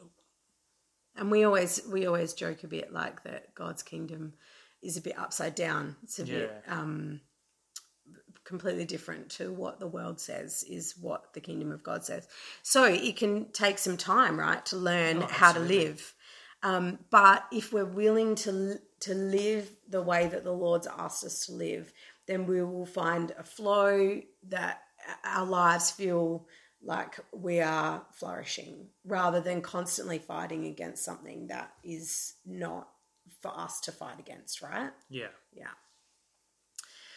And 1.15 1.31
we 1.31 1.43
always 1.45 1.81
we 1.88 2.05
always 2.05 2.33
joke 2.36 2.63
a 2.63 2.67
bit 2.67 2.93
like 2.93 3.24
that 3.24 3.55
God's 3.55 3.81
kingdom 3.81 4.33
is 4.81 4.98
a 4.98 5.01
bit 5.01 5.17
upside 5.17 5.55
down. 5.55 5.96
It's 6.03 6.19
a 6.19 6.25
bit 6.25 6.63
um, 6.67 7.22
completely 8.43 8.86
different 8.86 9.29
to 9.29 9.51
what 9.51 9.79
the 9.79 9.88
world 9.88 10.19
says 10.19 10.63
is 10.69 10.96
what 11.00 11.34
the 11.34 11.41
kingdom 11.41 11.72
of 11.72 11.84
God 11.84 12.05
says. 12.05 12.27
So 12.63 12.86
it 12.86 13.17
can 13.17 13.51
take 13.51 13.77
some 13.77 13.98
time, 13.98 14.39
right, 14.39 14.65
to 14.67 14.77
learn 14.77 15.24
Oh, 15.24 15.27
how 15.27 15.51
to 15.51 15.60
live. 15.60 16.13
Um, 16.63 17.00
but 17.12 17.46
if 17.51 17.72
we're 17.74 17.86
willing 17.86 18.36
to 18.36 18.79
to 19.01 19.13
live 19.13 19.69
the 19.88 20.01
way 20.01 20.27
that 20.27 20.43
the 20.43 20.51
Lord's 20.51 20.88
asked 20.88 21.24
us 21.24 21.46
to 21.46 21.51
live, 21.51 21.93
then 22.25 22.48
we 22.48 22.63
will 22.63 22.88
find 22.88 23.31
a 23.38 23.43
flow 23.43 24.22
that 24.48 24.81
our 25.24 25.46
lives 25.46 25.91
feel 25.91 26.48
like 26.84 27.19
we 27.31 27.60
are 27.60 28.03
flourishing 28.13 28.88
rather 29.05 29.39
than 29.39 29.62
constantly 29.62 30.17
fighting 30.19 30.65
against 30.65 31.03
something 31.03 31.48
that 31.48 31.72
is 31.84 32.34
not 32.46 32.88
for 33.48 33.60
us 33.60 33.80
to 33.82 33.92
fight 33.92 34.20
against, 34.20 34.62
right? 34.62 34.92
yeah. 35.10 35.27
Yeah. 35.54 35.68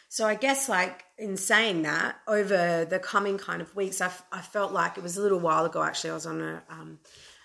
So 0.08 0.26
I 0.26 0.34
guess, 0.34 0.68
like 0.68 1.04
in 1.18 1.36
saying 1.36 1.82
that, 1.82 2.16
over 2.26 2.84
the 2.84 2.98
coming 2.98 3.38
kind 3.38 3.62
of 3.62 3.76
weeks, 3.76 4.00
I, 4.00 4.06
f- 4.06 4.24
I 4.32 4.40
felt 4.40 4.72
like 4.72 4.96
it 4.98 5.04
was 5.04 5.16
a 5.16 5.22
little 5.22 5.38
while 5.38 5.64
ago. 5.64 5.84
Actually, 5.84 6.10
I 6.10 6.14
was 6.14 6.26
on 6.26 6.40
a 6.40 6.62
um, 6.68 6.98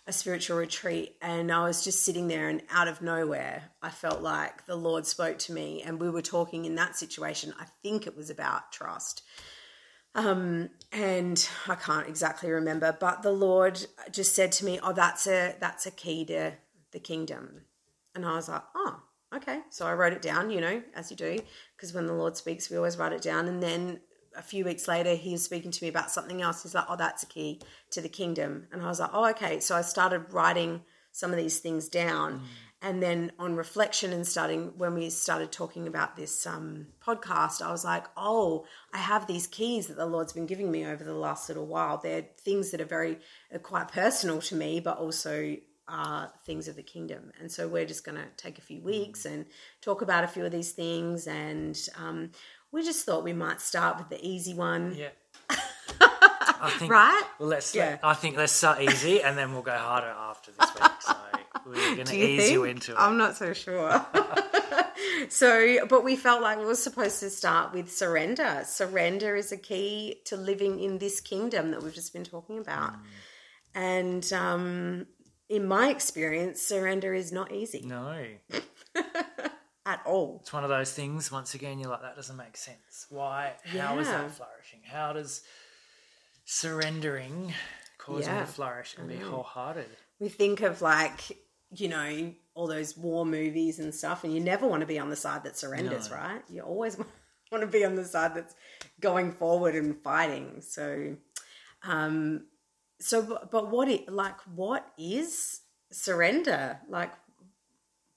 a 0.08 0.12
spiritual 0.12 0.58
retreat, 0.58 1.16
and 1.22 1.52
I 1.52 1.64
was 1.68 1.84
just 1.84 2.02
sitting 2.02 2.28
there, 2.28 2.50
and 2.50 2.64
out 2.72 2.88
of 2.88 3.04
nowhere, 3.04 3.64
I 3.84 3.90
felt 3.90 4.22
like 4.22 4.66
the 4.66 4.76
Lord 4.76 5.06
spoke 5.06 5.38
to 5.40 5.54
me, 5.54 5.84
and 5.84 6.00
we 6.00 6.10
were 6.10 6.24
talking 6.24 6.66
in 6.66 6.74
that 6.76 6.96
situation. 6.96 7.54
I 7.60 7.66
think 7.84 8.08
it 8.08 8.18
was 8.18 8.32
about 8.32 8.72
trust, 8.72 9.22
um, 10.16 10.72
and 10.92 11.48
I 11.68 11.76
can't 11.76 12.08
exactly 12.08 12.50
remember, 12.50 12.98
but 13.00 13.22
the 13.22 13.32
Lord 13.32 13.86
just 14.12 14.34
said 14.34 14.52
to 14.54 14.66
me, 14.66 14.80
"Oh, 14.82 14.94
that's 14.94 15.28
a 15.28 15.56
that's 15.60 15.86
a 15.86 15.92
key 15.92 16.26
to 16.26 16.54
the 16.92 17.00
kingdom," 17.00 17.62
and 18.16 18.26
I 18.26 18.36
was 18.36 18.50
like, 18.50 18.64
"Oh." 18.76 19.02
okay. 19.36 19.60
So 19.70 19.86
I 19.86 19.94
wrote 19.94 20.14
it 20.14 20.22
down, 20.22 20.50
you 20.50 20.62
know, 20.62 20.82
as 20.94 21.12
you 21.12 21.18
do, 21.18 21.40
because 21.76 21.94
when 21.94 22.08
the 22.08 22.14
Lord 22.14 22.38
speaks, 22.38 22.70
we 22.70 22.78
always 22.78 22.98
write 22.98 23.14
it 23.14 23.22
down. 23.22 23.48
And 23.48 23.62
then 23.62 24.00
a 24.36 24.42
few 24.42 24.66
weeks 24.66 24.88
later, 24.88 25.16
he 25.16 25.34
was 25.34 25.44
speaking 25.44 25.72
to 25.72 25.84
me 25.84 25.90
about 25.90 26.12
something 26.12 26.42
else. 26.42 26.64
He's 26.64 26.76
like, 26.76 26.86
oh, 26.90 26.96
that's 26.96 27.24
a 27.24 27.28
key 27.28 27.62
to 27.92 28.02
the 28.02 28.10
kingdom. 28.10 28.68
And 28.72 28.82
I 28.82 28.88
was 28.88 29.00
like, 29.00 29.12
oh, 29.14 29.30
okay. 29.30 29.60
So 29.60 29.76
I 29.76 29.82
started 29.82 30.34
writing 30.34 30.82
some 31.12 31.32
of 31.32 31.38
these 31.38 31.60
things 31.60 31.88
down. 31.88 32.40
Mm. 32.40 32.44
And 32.82 33.02
then 33.02 33.32
on 33.40 33.56
reflection 33.56 34.14
and 34.14 34.28
starting, 34.28 34.74
when 34.78 34.94
we 34.94 35.10
started 35.10 35.52
talking 35.52 35.88
about 35.88 36.16
this 36.16 36.46
um, 36.46 36.88
podcast, 37.04 37.62
I 37.62 37.72
was 37.72 37.84
like, 37.84 38.06
oh, 38.16 38.66
I 38.94 38.98
have 38.98 39.26
these 39.26 39.48
keys 39.48 39.88
that 39.88 39.98
the 39.98 40.06
Lord's 40.06 40.34
been 40.34 40.46
giving 40.46 40.70
me 40.70 40.86
over 40.86 41.04
the 41.04 41.16
last 41.16 41.48
little 41.50 41.66
while. 41.66 41.98
They're 41.98 42.26
things 42.42 42.72
that 42.72 42.82
are 42.82 42.86
very, 42.86 43.18
are 43.52 43.60
quite 43.60 43.88
personal 43.88 44.40
to 44.42 44.56
me, 44.56 44.82
but 44.82 44.98
also 44.98 45.56
are 45.88 46.32
things 46.46 46.68
of 46.68 46.76
the 46.76 46.84
kingdom. 46.84 47.32
And 47.40 47.52
so 47.52 47.68
we're 47.68 47.86
just 47.86 48.04
going 48.04 48.18
to 48.18 48.26
take 48.38 48.58
a 48.58 48.62
few 48.62 48.82
weeks 48.82 49.26
and 49.26 49.46
talk 49.82 50.02
about 50.02 50.24
a 50.24 50.28
few 50.28 50.46
of 50.46 50.52
these 50.52 50.72
things. 50.72 51.28
And 51.28 51.80
um, 51.98 52.32
we 52.72 52.84
just 52.84 53.06
thought 53.06 53.24
we 53.24 53.34
might 53.34 53.62
start 53.62 53.98
with 53.98 54.10
the 54.10 54.26
easy 54.26 54.54
one. 54.54 54.96
Yeah. 54.96 55.10
I 56.62 56.70
think, 56.78 56.92
right? 56.92 57.24
Well, 57.40 57.50
let's. 57.50 57.76
Yeah. 57.76 57.90
Let, 57.90 58.00
I 58.04 58.14
think 58.14 58.38
let's 58.38 58.54
start 58.54 58.82
easy, 58.82 59.22
and 59.22 59.38
then 59.38 59.54
we'll 59.54 59.62
go 59.62 59.78
harder 59.78 60.08
after 60.08 60.52
this 60.52 60.74
week. 60.74 60.92
So 61.02 61.16
we're 61.66 61.96
going 61.96 61.98
to 62.06 62.16
ease 62.16 62.44
think? 62.44 62.54
you 62.54 62.64
into 62.64 62.94
it. 62.94 62.98
I'm 62.98 63.18
not 63.18 63.36
so 63.36 63.54
sure. 63.54 64.06
so, 65.30 65.86
but 65.88 66.04
we 66.04 66.16
felt 66.16 66.42
like 66.42 66.60
we 66.60 66.66
were 66.66 66.76
supposed 66.76 67.20
to 67.20 67.30
start 67.30 67.74
with 67.74 67.92
surrender. 67.92 68.64
Surrender 68.66 69.36
is 69.36 69.52
a 69.52 69.58
key 69.58 70.22
to 70.26 70.38
living 70.38 70.80
in 70.80 70.98
this 70.98 71.20
kingdom 71.20 71.72
that 71.72 71.84
we've 71.84 71.94
just 71.94 72.14
been 72.14 72.24
talking 72.24 72.58
about. 72.58 72.94
Mm. 72.94 73.00
And 73.76 74.34
um, 74.34 75.08
in 75.50 75.68
my 75.68 75.90
experience, 75.90 76.62
surrender 76.62 77.14
is 77.14 77.32
not 77.32 77.52
easy. 77.52 77.84
No. 77.86 78.26
At 79.86 80.02
all. 80.06 80.40
It's 80.42 80.52
one 80.52 80.64
of 80.64 80.70
those 80.70 80.92
things, 80.92 81.32
once 81.32 81.54
again, 81.54 81.78
you're 81.78 81.90
like, 81.90 82.02
that 82.02 82.16
doesn't 82.16 82.38
make 82.38 82.58
sense. 82.58 83.06
Why? 83.10 83.54
How 83.66 83.96
yeah. 83.96 84.00
is 84.00 84.08
that 84.08 84.32
flourishing? 84.32 84.80
How 84.84 85.14
does 85.14 85.42
surrendering 86.46 87.54
cause 88.00 88.26
yeah. 88.26 88.40
me 88.40 88.40
to 88.42 88.48
flourish 88.48 88.96
and 88.98 89.08
be 89.08 89.18
wholehearted? 89.18 89.90
We 90.20 90.30
think 90.30 90.62
of 90.62 90.82
like, 90.82 91.38
you 91.70 91.88
know, 91.88 92.34
all 92.56 92.66
those 92.66 92.98
war 92.98 93.28
movies 93.28 93.78
and 93.78 93.94
stuff, 93.94 94.24
and 94.24 94.34
you 94.34 94.40
never 94.40 94.66
want 94.66 94.82
to 94.82 94.88
be 94.88 94.98
on 94.98 95.10
the 95.10 95.16
side 95.16 95.44
that 95.44 95.56
surrenders, 95.56 96.10
no. 96.10 96.16
right? 96.16 96.42
You 96.50 96.62
always 96.62 96.98
want 97.52 97.62
to 97.62 97.68
be 97.68 97.86
on 97.86 97.96
the 97.96 98.06
side 98.06 98.34
that's 98.34 98.56
going 99.02 99.34
forward 99.34 99.76
and 99.76 100.02
fighting. 100.02 100.62
So, 100.62 101.16
um, 101.84 102.46
so 103.00 103.48
but 103.52 103.72
what 103.72 103.88
it 103.88 104.12
like 104.12 104.40
what 104.56 104.88
is 104.98 105.62
surrender? 105.92 106.80
Like 106.90 107.12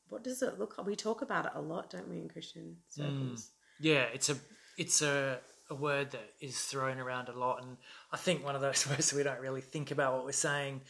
what 0.08 0.24
does 0.24 0.42
it 0.42 0.58
look 0.58 0.78
like 0.78 0.86
we 0.86 0.96
talk 0.96 1.22
about 1.22 1.46
it 1.46 1.52
a 1.54 1.60
lot 1.60 1.90
don't 1.90 2.08
we 2.08 2.18
in 2.18 2.28
christian 2.28 2.76
circles? 2.88 3.50
Mm. 3.80 3.84
yeah 3.84 4.04
it's 4.12 4.30
a 4.30 4.36
it's 4.76 5.02
a 5.02 5.38
a 5.70 5.74
word 5.74 6.10
that 6.12 6.30
is 6.40 6.58
thrown 6.58 6.98
around 6.98 7.28
a 7.28 7.38
lot 7.38 7.62
and 7.62 7.76
i 8.10 8.16
think 8.16 8.42
one 8.42 8.54
of 8.54 8.62
those 8.62 8.86
words 8.88 9.12
we 9.12 9.22
don't 9.22 9.40
really 9.40 9.60
think 9.60 9.90
about 9.90 10.14
what 10.14 10.24
we're 10.24 10.32
saying. 10.32 10.80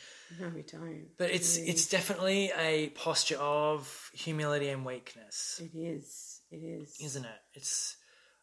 No 0.41 0.49
we 0.55 0.63
don't 0.63 1.09
but 1.17 1.31
it's 1.31 1.57
really. 1.57 1.71
it's 1.71 1.89
definitely 1.89 2.53
a 2.57 2.91
posture 2.91 3.39
of 3.39 4.11
humility 4.13 4.69
and 4.69 4.85
weakness. 4.85 5.61
It 5.63 5.77
is 5.77 6.41
it 6.51 6.59
is. 6.59 6.97
Isn't 7.01 7.25
it? 7.25 7.41
It's 7.55 7.97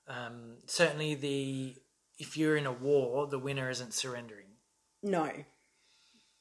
um, 0.08 0.58
certainly 0.68 1.16
the 1.16 1.76
if 2.20 2.38
you're 2.38 2.58
in 2.58 2.66
a 2.66 2.72
war 2.72 3.28
the 3.28 3.40
winner 3.40 3.70
isn't 3.70 3.94
surrendering 3.94 4.55
no. 5.06 5.32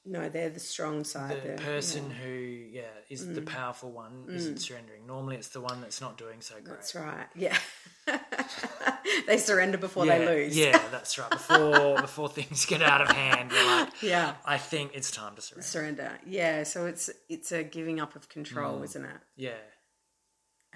No, 0.07 0.29
they're 0.29 0.51
the 0.51 0.61
strong 0.61 1.03
side. 1.03 1.41
The 1.43 1.63
person 1.63 2.11
yeah. 2.11 2.17
who, 2.17 2.31
yeah, 2.31 2.83
is 3.09 3.25
mm. 3.25 3.35
the 3.35 3.41
powerful 3.41 3.91
one 3.91 4.25
mm. 4.29 4.35
isn't 4.35 4.59
surrendering. 4.59 5.07
Normally, 5.07 5.37
it's 5.37 5.49
the 5.49 5.63
one 5.63 5.81
that's 5.81 6.03
not 6.03 6.19
doing 6.19 6.43
so 6.43 6.57
great. 6.57 6.67
That's 6.67 6.95
right. 6.95 7.27
Yeah, 7.35 7.57
they 9.27 9.39
surrender 9.39 9.79
before 9.79 10.05
yeah, 10.05 10.19
they 10.19 10.27
lose. 10.27 10.59
yeah, 10.59 10.79
that's 10.91 11.19
right. 11.19 11.31
Before 11.31 11.97
before 12.03 12.29
things 12.29 12.67
get 12.67 12.83
out 12.83 13.01
of 13.01 13.17
hand, 13.17 13.51
you're 13.51 13.65
like, 13.65 14.03
yeah, 14.03 14.35
I 14.45 14.59
think 14.59 14.91
it's 14.93 15.11
time 15.11 15.37
to 15.37 15.41
surrender. 15.41 15.67
Surrender. 15.67 16.11
Yeah. 16.27 16.65
So 16.65 16.85
it's 16.85 17.09
it's 17.31 17.51
a 17.53 17.65
giving 17.65 17.99
up 17.99 18.15
of 18.15 18.29
control, 18.29 18.81
mm. 18.81 18.85
isn't 18.85 19.05
it? 19.07 19.21
Yeah. 19.37 19.53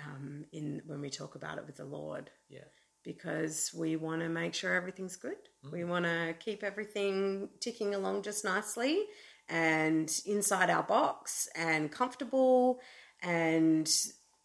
Um, 0.06 0.46
in 0.52 0.80
when 0.86 1.02
we 1.02 1.10
talk 1.10 1.34
about 1.34 1.58
it 1.58 1.66
with 1.66 1.76
the 1.76 1.84
Lord. 1.84 2.30
Yeah 2.48 2.60
because 3.08 3.70
we 3.74 3.96
want 3.96 4.20
to 4.20 4.28
make 4.28 4.52
sure 4.52 4.74
everything's 4.74 5.16
good. 5.16 5.38
Mm. 5.64 5.72
We 5.72 5.84
want 5.84 6.04
to 6.04 6.34
keep 6.38 6.62
everything 6.62 7.48
ticking 7.58 7.94
along 7.94 8.20
just 8.20 8.44
nicely 8.44 9.02
and 9.48 10.12
inside 10.26 10.68
our 10.68 10.82
box 10.82 11.48
and 11.56 11.90
comfortable. 11.90 12.80
And 13.22 13.90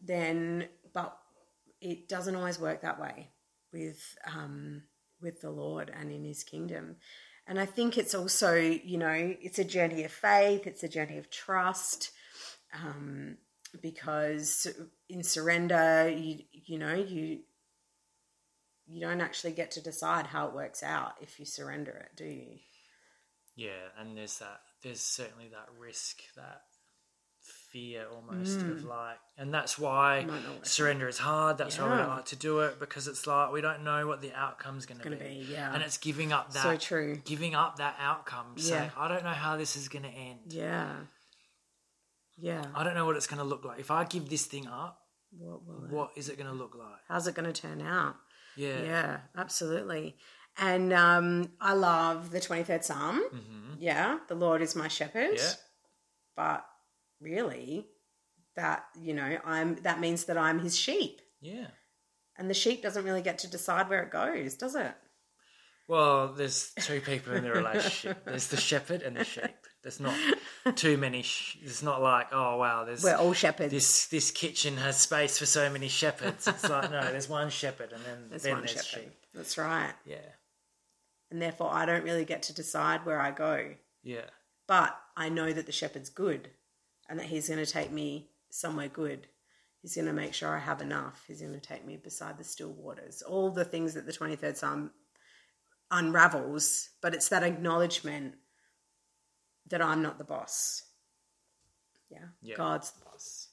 then, 0.02 0.70
but 0.94 1.18
it 1.82 2.08
doesn't 2.08 2.38
always 2.38 2.58
work 2.58 2.84
that 2.84 3.02
way 3.02 3.32
with 3.74 4.02
um, 4.34 4.84
with 5.22 5.42
the 5.42 5.52
Lord 5.52 5.92
and 5.94 6.10
in 6.10 6.24
His 6.24 6.46
kingdom. 6.46 6.96
And 7.46 7.60
I 7.60 7.66
think 7.66 7.98
it's 7.98 8.16
also, 8.16 8.56
you 8.56 8.98
know, 8.98 9.36
it's 9.42 9.60
a 9.60 9.66
journey 9.66 10.06
of 10.06 10.12
faith. 10.14 10.66
It's 10.68 10.84
a 10.84 10.88
journey 10.88 11.18
of 11.18 11.30
trust. 11.30 12.12
Um, 12.74 13.40
because 13.82 14.68
in 15.10 15.22
surrender, 15.22 16.10
you 16.10 16.44
you 16.52 16.80
know 16.80 16.94
you 16.94 17.40
you 18.88 19.02
don't 19.02 19.22
actually 19.22 19.54
get 19.54 19.72
to 19.72 19.82
decide 19.82 20.28
how 20.28 20.48
it 20.48 20.54
works 20.54 20.84
out 20.84 21.14
if 21.22 21.40
you 21.40 21.46
surrender 21.46 21.92
it, 21.92 22.18
do 22.18 22.26
you? 22.26 22.58
Yeah, 23.56 23.90
and 24.00 24.18
there's 24.18 24.40
that. 24.40 24.62
There's 24.82 25.02
certainly 25.02 25.50
that 25.50 25.68
risk, 25.80 26.22
that 26.36 26.62
fear 27.72 28.06
almost 28.14 28.60
mm. 28.60 28.72
of 28.72 28.84
like, 28.86 29.18
and 29.38 29.54
that's 29.54 29.80
why 29.80 30.28
surrender 30.62 31.08
is 31.08 31.18
hard. 31.18 31.58
That's 31.58 31.78
yeah. 31.78 31.84
why 31.84 31.92
we 31.92 31.98
don't 31.98 32.10
like 32.10 32.26
to 32.26 32.36
do 32.36 32.60
it 32.60 32.80
because 32.80 33.08
it's 33.08 33.26
like 33.26 33.52
we 33.52 33.62
don't 33.62 33.84
know 33.84 34.08
what 34.08 34.22
the 34.22 34.34
outcome's 34.34 34.86
going 34.86 35.02
to 35.02 35.10
be. 35.10 35.16
be. 35.16 35.48
Yeah, 35.50 35.74
and 35.74 35.84
it's 35.84 35.98
giving 35.98 36.32
up 36.32 36.54
that. 36.54 36.64
So 36.64 36.78
true. 36.78 37.22
Giving 37.26 37.56
up 37.56 37.78
that 37.78 37.96
outcome. 38.00 38.56
Yeah. 38.58 38.90
I 38.98 39.08
don't 39.08 39.24
know 39.24 39.30
how 39.30 39.58
this 39.58 39.76
is 39.76 39.88
going 39.88 40.04
to 40.04 40.10
end. 40.10 40.40
Yeah. 40.48 40.92
Yeah. 42.38 42.66
I 42.76 42.84
don't 42.84 42.96
know 42.96 43.06
what 43.06 43.16
it's 43.16 43.28
going 43.28 43.40
to 43.40 43.44
look 43.44 43.64
like. 43.64 43.80
If 43.80 43.92
I 43.92 44.04
give 44.06 44.30
this 44.30 44.46
thing 44.46 44.68
up, 44.68 45.00
what, 45.38 45.92
what 45.92 46.10
is 46.16 46.30
it 46.30 46.38
going 46.38 46.50
to 46.50 46.56
look 46.56 46.76
like? 46.76 47.00
How's 47.08 47.28
it 47.28 47.36
going 47.36 47.52
to 47.52 47.62
turn 47.62 47.82
out? 47.82 48.16
Yeah. 48.56 48.82
Yeah, 48.82 49.18
absolutely. 49.38 50.16
And 50.58 50.94
um, 50.94 51.52
I 51.60 51.74
love 51.74 52.32
the 52.32 52.40
23rd 52.40 52.84
Psalm. 52.84 53.24
Mm-hmm. 53.34 53.74
Yeah, 53.80 54.20
the 54.28 54.36
Lord 54.36 54.62
is 54.62 54.76
my 54.76 54.88
shepherd. 54.88 55.36
Yeah. 55.38 55.52
But 56.36 56.66
really, 57.20 57.88
that, 58.56 58.86
you 59.00 59.14
know, 59.14 59.38
I'm 59.46 59.76
that 59.84 60.00
means 60.00 60.26
that 60.26 60.38
I'm 60.38 60.60
his 60.60 60.78
sheep. 60.78 61.22
Yeah. 61.42 61.68
And 62.38 62.50
the 62.50 62.56
sheep 62.56 62.82
doesn't 62.82 63.06
really 63.06 63.22
get 63.22 63.40
to 63.40 63.50
decide 63.50 63.90
where 63.90 64.04
it 64.04 64.12
goes, 64.12 64.56
does 64.56 64.76
it? 64.76 64.94
Well, 65.88 66.34
there's 66.34 66.72
two 66.80 67.02
people 67.02 67.34
in 67.34 67.44
the 67.44 67.52
relationship. 67.52 68.26
there's 68.26 68.48
the 68.48 68.58
shepherd 68.58 69.02
and 69.02 69.18
the 69.18 69.24
sheep. 69.24 69.63
There's 69.84 70.00
not 70.00 70.16
too 70.76 70.98
many. 70.98 71.22
Sh- 71.22 71.58
it's 71.62 71.84
not 71.84 72.02
like 72.02 72.28
oh 72.32 72.58
wow, 72.58 72.86
there's 72.86 73.04
we're 73.04 73.16
all 73.16 73.34
shepherds. 73.34 73.72
This 73.72 74.08
this 74.08 74.32
kitchen 74.32 74.78
has 74.78 75.00
space 75.00 75.38
for 75.38 75.46
so 75.46 75.70
many 75.70 75.90
shepherds. 75.90 76.48
It's 76.48 76.68
like 76.68 76.90
no, 76.90 77.02
there's 77.12 77.30
one 77.30 77.50
shepherd 77.50 77.92
and 77.92 78.04
then 78.06 78.30
there's 78.30 78.44
then 78.44 78.54
one 78.54 78.62
there's 78.62 78.72
shepherd. 78.72 79.04
sheep. 79.04 79.14
That's 79.34 79.58
right. 79.58 79.94
Yeah. 80.06 80.18
And 81.30 81.42
therefore, 81.42 81.72
I 81.74 81.86
don't 81.86 82.04
really 82.04 82.26
get 82.26 82.44
to 82.44 82.54
decide 82.54 83.06
where 83.06 83.20
I 83.20 83.32
go. 83.32 83.72
Yeah. 84.04 84.30
But 84.68 84.98
I 85.18 85.30
know 85.30 85.52
that 85.52 85.66
the 85.66 85.72
shepherd's 85.72 86.10
good, 86.10 86.50
and 87.10 87.20
that 87.20 87.26
he's 87.26 87.50
going 87.50 87.64
to 87.64 87.72
take 87.72 87.92
me 87.92 88.30
somewhere 88.50 88.88
good. 88.88 89.28
He's 89.82 89.96
going 89.96 90.08
to 90.08 90.14
make 90.14 90.34
sure 90.34 90.56
I 90.56 90.60
have 90.60 90.82
enough. 90.82 91.26
He's 91.28 91.42
going 91.42 91.54
to 91.54 91.60
take 91.60 91.86
me 91.86 91.98
beside 91.98 92.38
the 92.38 92.44
still 92.44 92.72
waters. 92.72 93.22
All 93.22 93.50
the 93.50 93.66
things 93.66 93.96
that 93.96 94.06
the 94.06 94.14
23rd 94.14 94.56
Psalm 94.56 94.92
unravels, 95.92 96.90
but 97.02 97.14
it's 97.14 97.30
that 97.30 97.44
acknowledgement 97.44 98.36
that 99.70 99.82
I'm 99.82 100.02
not 100.02 100.18
the 100.18 100.24
boss. 100.24 100.84
Yeah. 102.10 102.20
yeah. 102.42 102.56
God's 102.56 102.92
the 102.92 103.06
boss. 103.06 103.48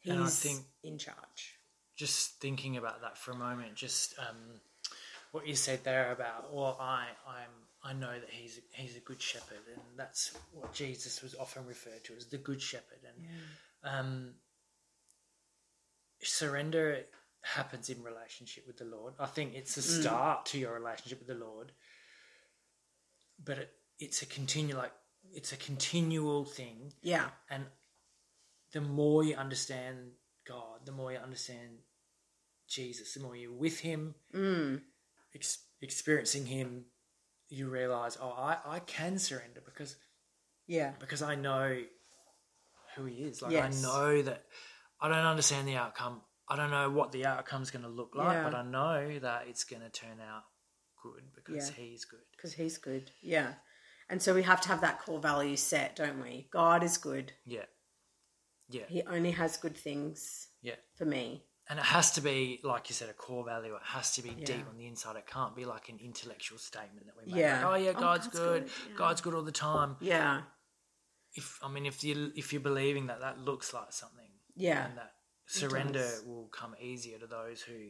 He's 0.00 0.12
and 0.12 0.24
I 0.24 0.28
think 0.28 0.60
in 0.82 0.98
charge. 0.98 1.58
Just 1.96 2.40
thinking 2.40 2.76
about 2.76 3.02
that 3.02 3.18
for 3.18 3.30
a 3.32 3.36
moment, 3.36 3.74
just 3.74 4.14
um, 4.18 4.60
what 5.30 5.46
you 5.46 5.54
said 5.54 5.84
there 5.84 6.10
about, 6.10 6.52
well, 6.52 6.76
I, 6.80 7.06
I'm, 7.26 7.50
I 7.84 7.92
know 7.92 8.12
that 8.12 8.30
he's 8.30 8.60
he's 8.72 8.96
a 8.96 9.00
good 9.00 9.20
shepherd, 9.20 9.58
and 9.72 9.82
that's 9.96 10.32
what 10.52 10.72
Jesus 10.72 11.22
was 11.22 11.34
often 11.34 11.66
referred 11.66 12.02
to 12.04 12.14
as 12.16 12.26
the 12.26 12.38
good 12.38 12.60
shepherd. 12.60 12.98
And 13.04 13.26
yeah. 13.26 13.98
um, 13.98 14.30
surrender 16.22 17.00
happens 17.42 17.90
in 17.90 18.02
relationship 18.02 18.66
with 18.66 18.78
the 18.78 18.84
Lord. 18.84 19.14
I 19.18 19.26
think 19.26 19.54
it's 19.54 19.76
a 19.76 19.82
start 19.82 20.46
to 20.46 20.58
your 20.58 20.74
relationship 20.74 21.18
with 21.18 21.28
the 21.28 21.44
Lord, 21.44 21.72
but 23.44 23.58
it, 23.58 23.72
it's 23.98 24.22
a 24.22 24.26
continual 24.26 24.78
like 24.78 24.92
it's 25.34 25.52
a 25.52 25.56
continual 25.56 26.44
thing, 26.44 26.92
Yeah. 27.02 27.30
and 27.50 27.66
the 28.72 28.80
more 28.80 29.24
you 29.24 29.34
understand 29.36 30.12
God, 30.46 30.86
the 30.86 30.92
more 30.92 31.12
you 31.12 31.18
understand 31.18 31.78
Jesus, 32.68 33.14
the 33.14 33.20
more 33.20 33.36
you're 33.36 33.52
with 33.52 33.80
Him, 33.80 34.14
mm. 34.34 34.82
ex- 35.34 35.64
experiencing 35.80 36.46
Him, 36.46 36.86
you 37.48 37.68
realize, 37.68 38.16
oh, 38.20 38.30
I, 38.30 38.58
I 38.64 38.78
can 38.80 39.18
surrender 39.18 39.60
because 39.64 39.96
Yeah. 40.66 40.92
because 40.98 41.22
I 41.22 41.34
know 41.34 41.84
who 42.96 43.04
he 43.04 43.24
is. 43.24 43.42
Like 43.42 43.52
Yes. 43.52 43.78
I 43.78 43.86
know 43.86 44.22
that 44.22 44.46
I 45.00 45.08
don't 45.08 45.18
understand 45.26 45.66
the 45.68 45.76
outcome. 45.76 46.22
I 46.48 46.56
don't 46.56 46.70
know 46.70 46.90
what 46.90 47.12
the 47.12 47.26
outcome's 47.26 47.70
going 47.70 47.82
to 47.84 47.88
look 47.88 48.14
like, 48.14 48.32
Yeah. 48.32 48.44
but 48.44 48.54
I 48.54 48.62
know 48.62 49.18
that 49.18 49.48
it's 49.48 49.64
going 49.64 49.82
to 49.82 49.90
turn 49.90 50.20
out 50.20 50.44
good 51.02 51.32
because 51.34 51.68
Yeah. 51.70 51.74
he's 51.76 52.04
good. 52.04 52.20
Because 52.32 52.52
he's 52.54 52.78
good. 52.78 53.10
Yeah. 53.20 53.54
And 54.12 54.20
so 54.20 54.34
we 54.34 54.42
have 54.42 54.60
to 54.60 54.68
have 54.68 54.82
that 54.82 55.00
core 55.00 55.18
value 55.18 55.56
set, 55.56 55.96
don't 55.96 56.20
we? 56.22 56.46
God 56.52 56.84
is 56.84 56.98
good. 56.98 57.32
Yeah, 57.46 57.64
yeah, 58.68 58.82
He 58.86 59.02
only 59.04 59.30
has 59.30 59.56
good 59.56 59.74
things 59.74 60.48
yeah. 60.60 60.74
for 60.98 61.06
me. 61.06 61.44
And 61.70 61.78
it 61.78 61.84
has 61.86 62.10
to 62.12 62.20
be, 62.20 62.60
like 62.62 62.90
you 62.90 62.94
said, 62.94 63.08
a 63.08 63.14
core 63.14 63.42
value. 63.42 63.74
It 63.74 63.80
has 63.84 64.12
to 64.16 64.22
be 64.22 64.28
Yeah. 64.36 64.44
deep 64.44 64.66
on 64.68 64.76
the 64.76 64.86
inside. 64.86 65.16
It 65.16 65.26
can't 65.26 65.56
be 65.56 65.64
like 65.64 65.88
an 65.88 65.98
intellectual 65.98 66.58
statement 66.58 67.06
that 67.06 67.16
we 67.16 67.32
make. 67.32 67.40
Yeah. 67.40 67.66
Like, 67.66 67.80
oh 67.80 67.84
yeah, 67.84 67.90
Oh, 67.96 68.00
God's, 68.00 68.26
God's 68.26 68.38
good. 68.38 68.62
good, 68.64 68.72
yeah. 68.90 68.96
God's 68.98 69.20
good 69.22 69.34
all 69.34 69.42
the 69.44 69.50
time. 69.52 69.96
Yeah. 70.00 70.42
If 71.34 71.58
I 71.62 71.68
mean, 71.68 71.86
if 71.86 72.04
you 72.04 72.32
if 72.36 72.52
you're 72.52 72.60
believing 72.60 73.06
that, 73.06 73.20
that 73.20 73.38
looks 73.38 73.72
like 73.72 73.92
something. 73.94 74.28
Yeah. 74.54 74.84
and 74.88 74.98
that 74.98 75.12
surrender 75.46 76.06
will 76.26 76.48
come 76.52 76.74
easier 76.78 77.18
to 77.18 77.26
those 77.26 77.62
who 77.62 77.88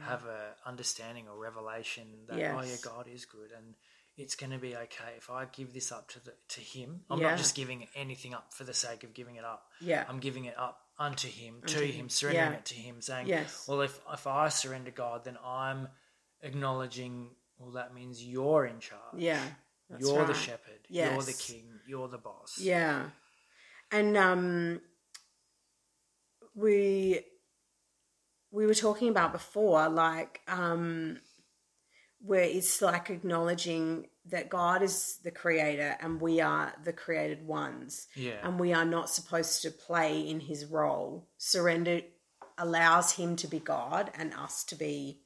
have 0.00 0.24
a 0.26 0.54
understanding 0.66 1.26
or 1.28 1.38
revelation 1.38 2.06
that 2.28 2.36
oh 2.36 2.62
yeah 2.62 2.76
god 2.82 3.06
is 3.08 3.24
good 3.24 3.50
and 3.56 3.74
it's 4.18 4.34
going 4.34 4.50
to 4.52 4.58
be 4.58 4.74
okay 4.76 5.12
if 5.16 5.30
i 5.30 5.44
give 5.46 5.72
this 5.72 5.90
up 5.92 6.08
to 6.08 6.22
the 6.24 6.32
to 6.48 6.60
him 6.60 7.00
i'm 7.08 7.20
Yeah. 7.20 7.30
not 7.30 7.38
just 7.38 7.54
giving 7.54 7.86
anything 7.94 8.34
up 8.34 8.52
for 8.52 8.64
the 8.64 8.74
sake 8.74 9.04
of 9.04 9.14
giving 9.14 9.36
it 9.36 9.44
up 9.44 9.62
Yeah. 9.80 10.04
i'm 10.08 10.18
giving 10.20 10.44
it 10.44 10.58
up 10.58 10.80
unto 10.98 11.28
him 11.28 11.54
Unto 11.62 11.78
to 11.78 11.86
him. 11.86 11.94
him 11.94 12.08
surrendering 12.08 12.52
Yeah. 12.52 12.58
it 12.58 12.64
to 12.66 12.74
him 12.74 13.00
saying 13.00 13.28
Yes. 13.28 13.66
well 13.68 13.80
if 13.82 13.98
if 14.12 14.26
i 14.26 14.48
surrender 14.48 14.90
god 14.90 15.24
then 15.24 15.38
i'm 15.44 15.88
acknowledging 16.42 17.30
well 17.58 17.70
that 17.72 17.94
means 17.94 18.22
you're 18.24 18.66
in 18.66 18.80
charge 18.80 19.00
Yeah. 19.16 19.42
You're 19.98 20.26
the 20.26 20.32
right. 20.34 20.36
shepherd 20.36 20.80
you're 20.88 21.22
the 21.22 21.32
king 21.32 21.64
you're 21.86 22.08
the 22.08 22.18
boss 22.18 22.58
Yeah. 22.58 23.10
And 23.90 24.16
um 24.18 24.80
we 26.54 27.20
we 28.50 28.66
were 28.66 28.74
talking 28.74 29.08
about 29.08 29.32
before 29.32 29.88
like 29.88 30.40
um 30.48 31.18
where 32.20 32.42
it's 32.42 32.82
like 32.82 33.10
acknowledging 33.10 34.06
that 34.26 34.48
God 34.48 34.82
is 34.82 35.18
the 35.22 35.30
creator 35.30 35.96
and 36.00 36.20
we 36.20 36.40
are 36.40 36.74
the 36.84 36.92
created 36.92 37.46
ones 37.46 38.08
yeah 38.14 38.36
and 38.42 38.58
we 38.58 38.72
are 38.72 38.84
not 38.84 39.08
supposed 39.08 39.62
to 39.62 39.70
play 39.70 40.20
in 40.20 40.40
his 40.40 40.64
role. 40.64 41.28
Surrender 41.38 42.02
allows 42.58 43.12
him 43.12 43.36
to 43.36 43.46
be 43.46 43.60
God 43.60 44.10
and 44.14 44.34
us 44.34 44.64
to 44.64 44.74
be 44.74 45.20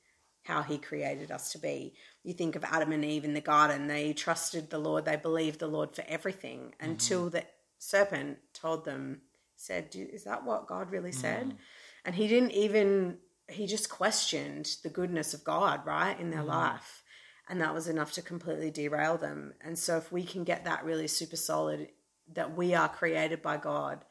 how 0.45 0.63
he 0.63 0.77
created 0.77 1.31
us 1.31 1.53
to 1.53 1.59
be. 1.59 1.95
You 2.25 2.35
think 2.35 2.57
of 2.57 2.65
Adam 2.65 2.93
and 2.93 3.05
Eve 3.05 3.25
in 3.25 3.35
the 3.35 3.41
garden, 3.41 3.87
they 3.87 4.13
trusted 4.13 4.71
the 4.71 4.78
Lord, 4.78 5.05
they 5.05 5.17
believed 5.17 5.61
the 5.61 5.67
Lord 5.67 5.95
for 5.95 6.05
everything 6.09 6.61
mm-hmm. 6.61 6.91
until 6.91 7.31
the 7.31 7.45
serpent 7.78 8.39
told 8.52 8.85
them, 8.85 9.23
said, 9.57 9.89
Is 9.95 10.25
that 10.25 10.45
what 10.45 10.67
God 10.67 10.91
really 10.91 11.13
said? 11.13 11.50
Mm. 11.50 11.57
And 12.05 12.15
he 12.15 12.26
didn't 12.26 12.52
even, 12.52 13.19
he 13.49 13.67
just 13.67 13.91
questioned 13.91 14.76
the 14.83 14.89
goodness 14.89 15.35
of 15.35 15.45
God, 15.45 15.85
right, 15.87 16.19
in 16.19 16.31
their 16.31 16.43
life. 16.43 17.02
And 17.49 17.61
that 17.61 17.75
was 17.75 17.89
enough 17.89 18.13
to 18.13 18.23
completely 18.23 18.71
derail 18.71 19.19
them. 19.19 19.55
And 19.61 19.78
so, 19.78 19.97
if 19.97 20.13
we 20.13 20.25
can 20.25 20.45
get 20.45 20.65
that 20.65 20.85
really 20.85 21.09
super 21.09 21.37
solid 21.37 21.89
that 22.35 22.57
we 22.57 22.75
are 22.75 22.89
created 22.89 23.43
by 23.43 23.57
God 23.57 24.05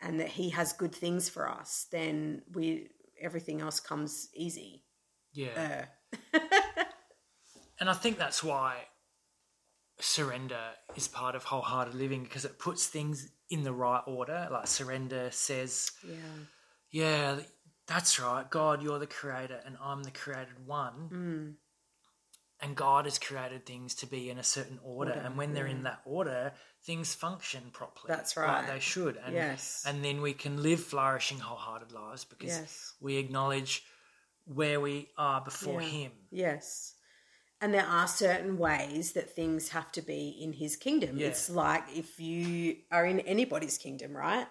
and 0.00 0.18
that 0.20 0.28
He 0.28 0.50
has 0.50 0.72
good 0.72 0.94
things 0.94 1.28
for 1.28 1.48
us, 1.48 1.86
then 1.92 2.42
we 2.52 2.88
everything 3.20 3.60
else 3.60 3.80
comes 3.80 4.28
easy. 4.34 4.84
yeah 5.32 5.86
Uh, 6.34 6.38
And 7.80 7.88
I 7.88 7.94
think 7.94 8.18
that's 8.18 8.42
why 8.42 8.74
surrender 10.00 10.60
is 10.96 11.08
part 11.08 11.34
of 11.34 11.44
wholehearted 11.44 11.94
living 11.94 12.22
because 12.24 12.44
it 12.44 12.58
puts 12.58 12.86
things 12.86 13.30
in 13.50 13.62
the 13.62 13.72
right 13.72 14.02
order. 14.06 14.48
Like 14.50 14.66
surrender 14.66 15.28
says, 15.30 15.92
yeah, 16.04 16.16
yeah, 16.90 17.36
that's 17.88 18.20
right. 18.20 18.48
God, 18.48 18.82
you're 18.82 18.98
the 19.00 19.06
creator 19.06 19.60
and 19.66 19.76
I'm 19.82 20.04
the 20.04 20.10
created 20.12 20.66
one. 20.66 21.08
Mm. 21.12 21.54
And 22.60 22.74
God 22.76 23.04
has 23.04 23.18
created 23.18 23.64
things 23.66 23.94
to 23.96 24.06
be 24.06 24.30
in 24.30 24.38
a 24.38 24.42
certain 24.42 24.78
order. 24.82 25.12
Order, 25.12 25.24
and 25.26 25.36
when 25.36 25.54
they're 25.54 25.66
in 25.66 25.84
that 25.84 26.00
order, 26.04 26.52
things 26.82 27.14
function 27.14 27.62
properly. 27.72 28.06
That's 28.08 28.36
like 28.36 28.46
right. 28.46 28.66
they 28.66 28.80
should. 28.80 29.16
And, 29.24 29.32
Yes. 29.34 29.84
and 29.86 30.04
then 30.04 30.20
we 30.20 30.32
can 30.32 30.60
live 30.62 30.82
flourishing, 30.82 31.38
wholehearted 31.38 31.92
lives 31.92 32.24
because 32.24 32.48
Yes. 32.48 32.94
we 33.00 33.16
acknowledge 33.16 33.84
where 34.44 34.80
we 34.80 35.08
are 35.16 35.40
before 35.40 35.80
Yeah. 35.82 35.88
Him. 35.88 36.12
yes. 36.30 36.94
And 37.60 37.74
there 37.74 37.86
are 37.86 38.06
certain 38.06 38.56
ways 38.56 39.12
that 39.14 39.34
things 39.34 39.70
have 39.70 39.90
to 39.92 40.02
be 40.02 40.28
in 40.28 40.52
His 40.52 40.76
kingdom. 40.76 41.16
Yeah. 41.18 41.28
It's 41.28 41.48
like 41.50 41.84
if 41.94 42.20
you 42.20 42.76
are 42.92 43.04
in 43.04 43.18
anybody's 43.20 43.78
kingdom, 43.78 44.16
right? 44.16 44.46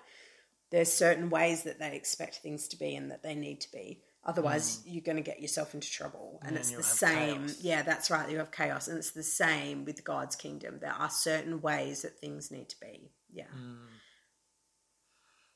There's 0.69 0.91
certain 0.91 1.29
ways 1.29 1.63
that 1.63 1.79
they 1.79 1.95
expect 1.95 2.37
things 2.37 2.67
to 2.69 2.77
be 2.77 2.95
and 2.95 3.11
that 3.11 3.23
they 3.23 3.35
need 3.35 3.61
to 3.61 3.71
be. 3.71 4.01
Otherwise, 4.25 4.79
mm. 4.79 4.93
you're 4.93 5.03
going 5.03 5.15
to 5.15 5.23
get 5.23 5.41
yourself 5.41 5.73
into 5.73 5.89
trouble. 5.89 6.39
And, 6.41 6.51
then 6.51 6.59
it's 6.59 6.71
the 6.71 6.83
same. 6.83 7.45
chaos. 7.45 7.57
Yeah, 7.61 7.81
that's 7.83 8.11
right. 8.11 8.29
You 8.29 8.39
have 8.39 8.51
chaos. 8.51 8.89
And 8.89 8.97
it's 8.97 9.11
the 9.11 9.23
same 9.23 9.85
with 9.85 10.03
God's 10.03 10.35
kingdom. 10.35 10.79
There 10.81 10.91
are 10.91 11.09
certain 11.09 11.61
ways 11.61 12.01
that 12.01 12.19
things 12.19 12.51
need 12.51 12.67
to 12.69 12.75
be. 12.81 13.11
Yeah. 13.31 13.45
Mm. 13.57 13.87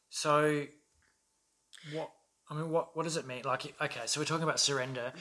So, 0.09 0.65
what 1.93 2.11
I 2.49 2.53
mean, 2.53 2.69
what 2.69 2.95
what 2.95 3.03
does 3.03 3.17
it 3.17 3.27
mean? 3.27 3.43
Like, 3.45 3.73
okay, 3.81 4.01
so 4.05 4.19
we're 4.21 4.25
talking 4.25 4.43
about 4.43 4.59
surrender. 4.59 5.13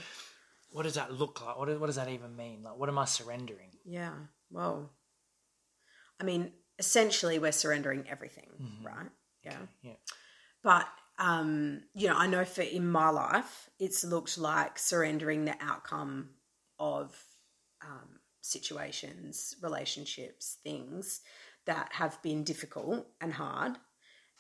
What 0.73 0.85
does 0.85 0.95
that 0.95 1.13
look 1.13 1.45
like? 1.45 1.59
What 1.59 1.69
does, 1.69 1.79
what 1.79 1.87
does 1.87 1.97
that 1.97 2.09
even 2.09 2.37
mean? 2.37 2.63
Like, 2.63 2.77
what 2.77 2.89
am 2.89 2.99
I 2.99 3.05
surrendering? 3.05 3.71
Yeah. 3.85 4.15
Well, 4.51 4.93
I 6.21 6.25
mean, 6.25 6.53
essentially, 6.79 7.39
we're 7.39 7.53
surrendering 7.53 8.05
everything, 8.09 8.49
mm-hmm. 8.61 8.87
right? 8.87 9.11
Yeah. 9.45 9.53
Yeah, 9.53 9.59
But 10.63 10.87
um, 11.19 11.83
you 11.95 12.09
know, 12.09 12.17
I 12.17 12.27
know 12.27 12.45
for 12.45 12.63
in 12.63 12.91
my 12.91 13.11
life, 13.11 13.69
it's 13.79 14.05
looked 14.05 14.39
like 14.39 14.79
surrendering 14.79 15.45
the 15.45 15.55
outcome 15.61 16.31
of 16.79 17.15
um, 17.83 18.21
situations, 18.41 19.55
relationships, 19.63 20.57
things 20.65 21.21
that 21.67 21.91
have 21.93 22.21
been 22.23 22.43
difficult 22.43 23.07
and 23.21 23.35
hard, 23.35 23.77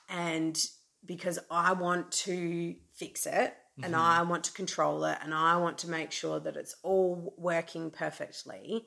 and 0.08 0.58
because 1.04 1.38
I 1.50 1.72
want 1.72 2.10
to 2.12 2.74
fix 2.94 3.26
it 3.26 3.54
and 3.82 3.96
I 3.96 4.22
want 4.22 4.44
to 4.44 4.52
control 4.52 5.04
it 5.04 5.18
and 5.22 5.32
I 5.32 5.56
want 5.56 5.78
to 5.78 5.88
make 5.88 6.12
sure 6.12 6.38
that 6.40 6.56
it's 6.56 6.74
all 6.82 7.34
working 7.38 7.90
perfectly. 7.90 8.86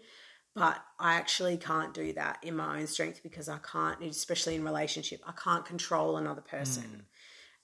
But 0.56 0.78
I 1.00 1.15
actually 1.15 1.58
can't 1.58 1.96
do 1.96 2.13
that 2.13 2.38
in 2.43 2.56
my 2.56 2.80
own 2.80 2.86
strength 2.86 3.22
because 3.24 3.50
I 3.50 3.58
can't, 3.58 4.04
especially 4.04 4.54
in 4.54 4.63
relationship, 4.63 5.22
I 5.26 5.32
can't 5.32 5.65
control 5.65 6.17
another 6.17 6.41
person. 6.41 7.06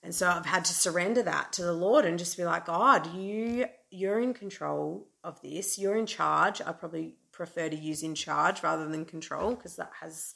And 0.02 0.14
so 0.14 0.28
I've 0.28 0.46
had 0.46 0.64
to 0.64 0.74
surrender 0.74 1.22
that 1.22 1.52
to 1.54 1.62
the 1.62 1.72
Lord 1.72 2.04
and 2.04 2.18
just 2.18 2.36
be 2.36 2.44
like, 2.44 2.66
God, 2.66 3.14
you 3.14 3.66
you're 3.90 4.20
in 4.20 4.34
control 4.34 5.08
of 5.24 5.40
this. 5.42 5.78
You're 5.78 5.96
in 5.96 6.06
charge. 6.06 6.62
I 6.62 6.72
probably 6.72 7.16
prefer 7.32 7.68
to 7.68 7.76
use 7.76 8.02
in 8.02 8.14
charge 8.14 8.62
rather 8.62 8.88
than 8.88 9.04
control 9.04 9.54
because 9.54 9.76
that 9.76 9.90
has 10.00 10.34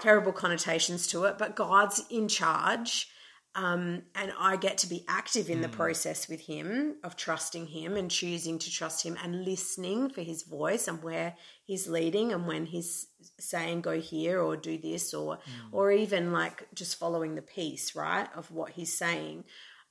terrible 0.00 0.32
connotations 0.32 1.06
to 1.08 1.24
it. 1.24 1.38
But 1.38 1.56
God's 1.56 2.04
in 2.10 2.28
charge. 2.28 3.08
Um, 3.56 4.02
and 4.16 4.32
I 4.36 4.56
get 4.56 4.78
to 4.78 4.88
be 4.88 5.04
active 5.06 5.48
in 5.48 5.60
the 5.60 5.68
process 5.68 6.28
with 6.28 6.40
Him 6.40 6.96
of 7.04 7.14
trusting 7.14 7.68
Him 7.68 7.96
and 7.96 8.10
choosing 8.10 8.58
to 8.58 8.70
trust 8.70 9.06
Him 9.06 9.16
and 9.22 9.44
listening 9.44 10.10
for 10.10 10.22
His 10.22 10.42
voice 10.42 10.88
and 10.88 11.00
where 11.02 11.36
He's 11.64 11.86
leading 11.86 12.32
and 12.32 12.48
when 12.48 12.66
He's 12.66 13.06
saying 13.38 13.82
go 13.82 14.00
here 14.00 14.40
or 14.40 14.56
do 14.56 14.76
this 14.76 15.14
or 15.14 15.38
or 15.70 15.92
even 15.92 16.32
like 16.32 16.66
just 16.74 16.98
following 16.98 17.36
the 17.36 17.42
peace 17.42 17.94
right 17.94 18.28
of 18.34 18.50
what 18.50 18.70
He's 18.70 18.96
saying. 18.96 19.44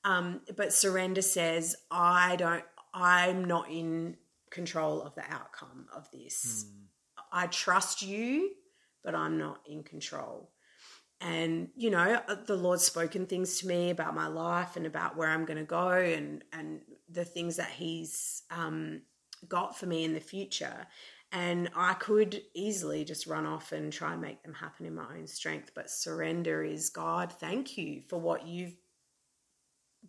Um, 0.04 0.42
but 0.56 0.74
surrender 0.74 1.22
says 1.22 1.74
I 1.90 2.36
don't. 2.36 2.64
I'm 2.92 3.44
not 3.44 3.70
in 3.70 4.18
control 4.50 5.02
of 5.02 5.14
the 5.14 5.24
outcome 5.30 5.86
of 5.94 6.10
this. 6.12 6.66
I 7.32 7.46
trust 7.46 8.02
you, 8.02 8.50
but 9.02 9.14
I'm 9.14 9.38
not 9.38 9.60
in 9.66 9.82
control 9.82 10.50
and 11.20 11.68
you 11.76 11.90
know 11.90 12.20
the 12.46 12.56
lord's 12.56 12.84
spoken 12.84 13.26
things 13.26 13.58
to 13.58 13.66
me 13.66 13.90
about 13.90 14.14
my 14.14 14.26
life 14.26 14.76
and 14.76 14.86
about 14.86 15.16
where 15.16 15.28
i'm 15.30 15.44
going 15.44 15.56
to 15.56 15.64
go 15.64 15.88
and 15.90 16.42
and 16.52 16.80
the 17.08 17.24
things 17.24 17.56
that 17.56 17.70
he's 17.70 18.42
um, 18.50 19.02
got 19.48 19.78
for 19.78 19.86
me 19.86 20.04
in 20.04 20.12
the 20.12 20.20
future 20.20 20.86
and 21.32 21.70
i 21.76 21.94
could 21.94 22.42
easily 22.54 23.04
just 23.04 23.26
run 23.26 23.46
off 23.46 23.72
and 23.72 23.92
try 23.92 24.12
and 24.12 24.20
make 24.22 24.42
them 24.42 24.54
happen 24.54 24.86
in 24.86 24.94
my 24.94 25.06
own 25.16 25.26
strength 25.26 25.70
but 25.74 25.90
surrender 25.90 26.62
is 26.64 26.90
god 26.90 27.32
thank 27.32 27.78
you 27.78 28.02
for 28.08 28.18
what 28.18 28.46
you've 28.46 28.74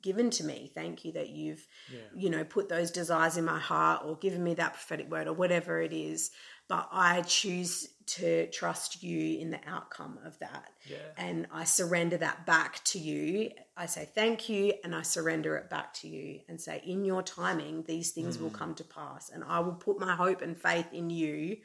given 0.01 0.29
to 0.29 0.43
me. 0.43 0.71
Thank 0.73 1.05
you 1.05 1.13
that 1.13 1.29
you've, 1.29 1.65
Yeah. 1.89 1.99
you 2.13 2.29
know, 2.29 2.43
put 2.43 2.69
those 2.69 2.91
desires 2.91 3.37
in 3.37 3.45
my 3.45 3.59
heart 3.59 4.01
or 4.05 4.17
given 4.17 4.43
me 4.43 4.53
that 4.55 4.73
prophetic 4.73 5.09
word 5.09 5.27
or 5.27 5.33
whatever 5.33 5.81
it 5.81 5.93
is. 5.93 6.31
But 6.67 6.89
I 6.91 7.21
choose 7.21 7.87
to 8.07 8.47
trust 8.51 9.01
you 9.03 9.39
in 9.39 9.49
the 9.49 9.59
outcome 9.67 10.19
of 10.23 10.37
that. 10.39 10.69
Yeah. 10.89 10.97
And 11.17 11.47
I 11.51 11.63
surrender 11.63 12.17
that 12.17 12.45
back 12.45 12.83
to 12.85 12.99
you. 12.99 13.51
I 13.75 13.87
say 13.87 14.07
thank 14.13 14.47
you 14.49 14.73
and 14.83 14.93
I 14.95 15.01
surrender 15.01 15.55
it 15.57 15.69
back 15.69 15.93
to 15.95 16.07
you 16.07 16.41
and 16.47 16.61
say, 16.61 16.81
in 16.85 17.03
your 17.05 17.23
timing, 17.23 17.83
these 17.83 18.11
things 18.11 18.37
Mm. 18.37 18.41
will 18.41 18.49
come 18.51 18.75
to 18.75 18.83
pass. 18.83 19.29
And 19.29 19.43
I 19.43 19.59
will 19.59 19.73
put 19.73 19.99
my 19.99 20.15
hope 20.15 20.41
and 20.41 20.55
faith 20.57 20.93
in 20.93 21.09
you 21.09 21.57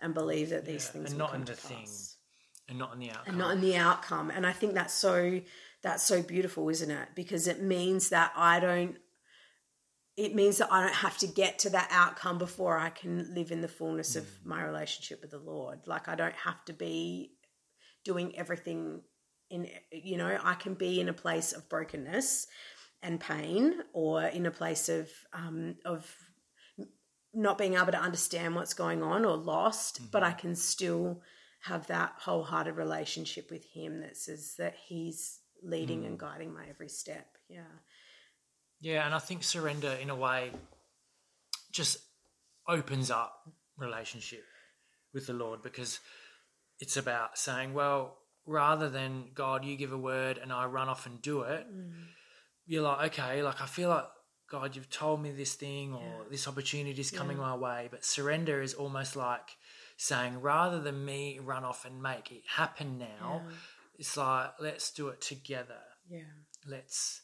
and 0.00 0.14
believe 0.14 0.50
that 0.50 0.64
these 0.64 0.86
Yeah, 0.86 0.92
things 0.92 1.10
and 1.10 1.14
will 1.20 1.26
not 1.26 1.30
come 1.32 1.40
in 1.40 1.46
to 1.46 1.52
the 1.52 1.58
thing. 1.60 1.78
pass 1.78 2.16
and 2.68 2.78
not 2.78 2.92
in 2.94 3.00
the 3.00 3.10
outcome. 3.10 3.24
and 3.26 3.38
not 3.38 3.50
in 3.52 3.60
the 3.60 3.76
outcome. 3.76 4.30
And 4.30 4.46
I 4.46 4.52
think 4.52 4.74
that's 4.74 4.94
so 4.94 5.40
that's 5.82 6.04
so 6.04 6.22
beautiful, 6.22 6.68
isn't 6.68 6.90
it? 6.92 7.08
Because 7.16 7.48
it 7.48 7.60
means 7.60 8.10
that 8.10 8.32
I 8.36 8.60
don't 8.60 8.96
it 10.16 10.34
means 10.34 10.58
that 10.58 10.72
I 10.72 10.82
don't 10.82 10.94
have 10.94 11.16
to 11.18 11.26
get 11.26 11.58
to 11.60 11.70
that 11.70 11.88
outcome 11.90 12.38
before 12.38 12.78
I 12.78 12.90
can 12.90 13.34
live 13.34 13.50
in 13.50 13.60
the 13.62 13.68
fullness 13.68 14.14
of 14.16 14.24
Mm. 14.24 14.44
my 14.44 14.62
relationship 14.62 15.22
with 15.22 15.30
the 15.30 15.38
Lord. 15.38 15.86
Like 15.86 16.08
I 16.08 16.14
don't 16.14 16.34
have 16.34 16.64
to 16.66 16.72
be 16.72 17.32
doing 18.04 18.36
everything 18.36 19.02
in 19.50 19.68
you 19.90 20.16
know, 20.16 20.38
I 20.42 20.54
can 20.54 20.74
be 20.74 21.00
in 21.00 21.08
a 21.08 21.12
place 21.14 21.52
of 21.52 21.68
brokenness 21.68 22.46
and 23.02 23.20
pain 23.20 23.82
or 23.92 24.22
in 24.24 24.46
a 24.46 24.50
place 24.50 24.88
of 24.88 25.10
um 25.32 25.76
of 25.84 26.14
not 27.34 27.56
being 27.58 27.74
able 27.74 27.92
to 27.92 28.00
understand 28.00 28.54
what's 28.54 28.74
going 28.74 29.02
on 29.02 29.24
or 29.24 29.36
lost, 29.36 30.10
but 30.10 30.22
I 30.22 30.32
can 30.32 30.54
still 30.54 31.22
have 31.60 31.86
that 31.86 32.14
wholehearted 32.18 32.76
relationship 32.76 33.50
with 33.50 33.64
him 33.64 34.00
that 34.00 34.16
says 34.16 34.54
that 34.58 34.74
he's 34.86 35.40
leading 35.62 36.04
and 36.04 36.18
guiding 36.18 36.52
my 36.52 36.66
every 36.68 36.88
step. 36.88 37.38
Yeah. 37.48 37.62
Yeah, 38.82 39.06
and 39.06 39.14
I 39.14 39.20
think 39.20 39.44
surrender 39.44 39.92
in 39.92 40.10
a 40.10 40.16
way 40.16 40.50
just 41.72 41.98
opens 42.68 43.10
up 43.10 43.32
relationship 43.78 44.44
with 45.14 45.26
the 45.26 45.32
Lord 45.32 45.62
because 45.62 46.00
it's 46.80 46.96
about 46.96 47.38
saying, 47.38 47.74
well, 47.74 48.18
rather 48.44 48.90
than 48.90 49.30
God, 49.34 49.64
you 49.64 49.76
give 49.76 49.92
a 49.92 49.98
word 49.98 50.36
and 50.36 50.52
I 50.52 50.66
run 50.66 50.88
off 50.88 51.06
and 51.06 51.22
do 51.22 51.42
it, 51.42 51.64
mm. 51.72 51.92
you're 52.66 52.82
like, 52.82 53.12
okay, 53.12 53.42
like 53.42 53.60
I 53.62 53.66
feel 53.66 53.88
like 53.88 54.04
God, 54.50 54.74
you've 54.74 54.90
told 54.90 55.22
me 55.22 55.30
this 55.30 55.54
thing 55.54 55.94
or 55.94 56.26
this 56.30 56.48
opportunity 56.48 57.00
is 57.00 57.10
coming 57.10 57.38
my 57.38 57.54
way, 57.54 57.88
but 57.90 58.04
surrender 58.04 58.60
is 58.60 58.74
almost 58.74 59.16
like 59.16 59.48
saying, 59.96 60.40
rather 60.40 60.80
than 60.80 61.04
me 61.04 61.38
run 61.42 61.64
off 61.64 61.84
and 61.84 62.02
make 62.02 62.32
it 62.32 62.42
happen 62.56 62.98
now, 62.98 63.42
it's 63.96 64.16
like 64.16 64.50
let's 64.60 64.90
do 64.90 65.08
it 65.08 65.20
together. 65.20 65.78
Yeah. 66.10 66.20
let's 66.68 67.22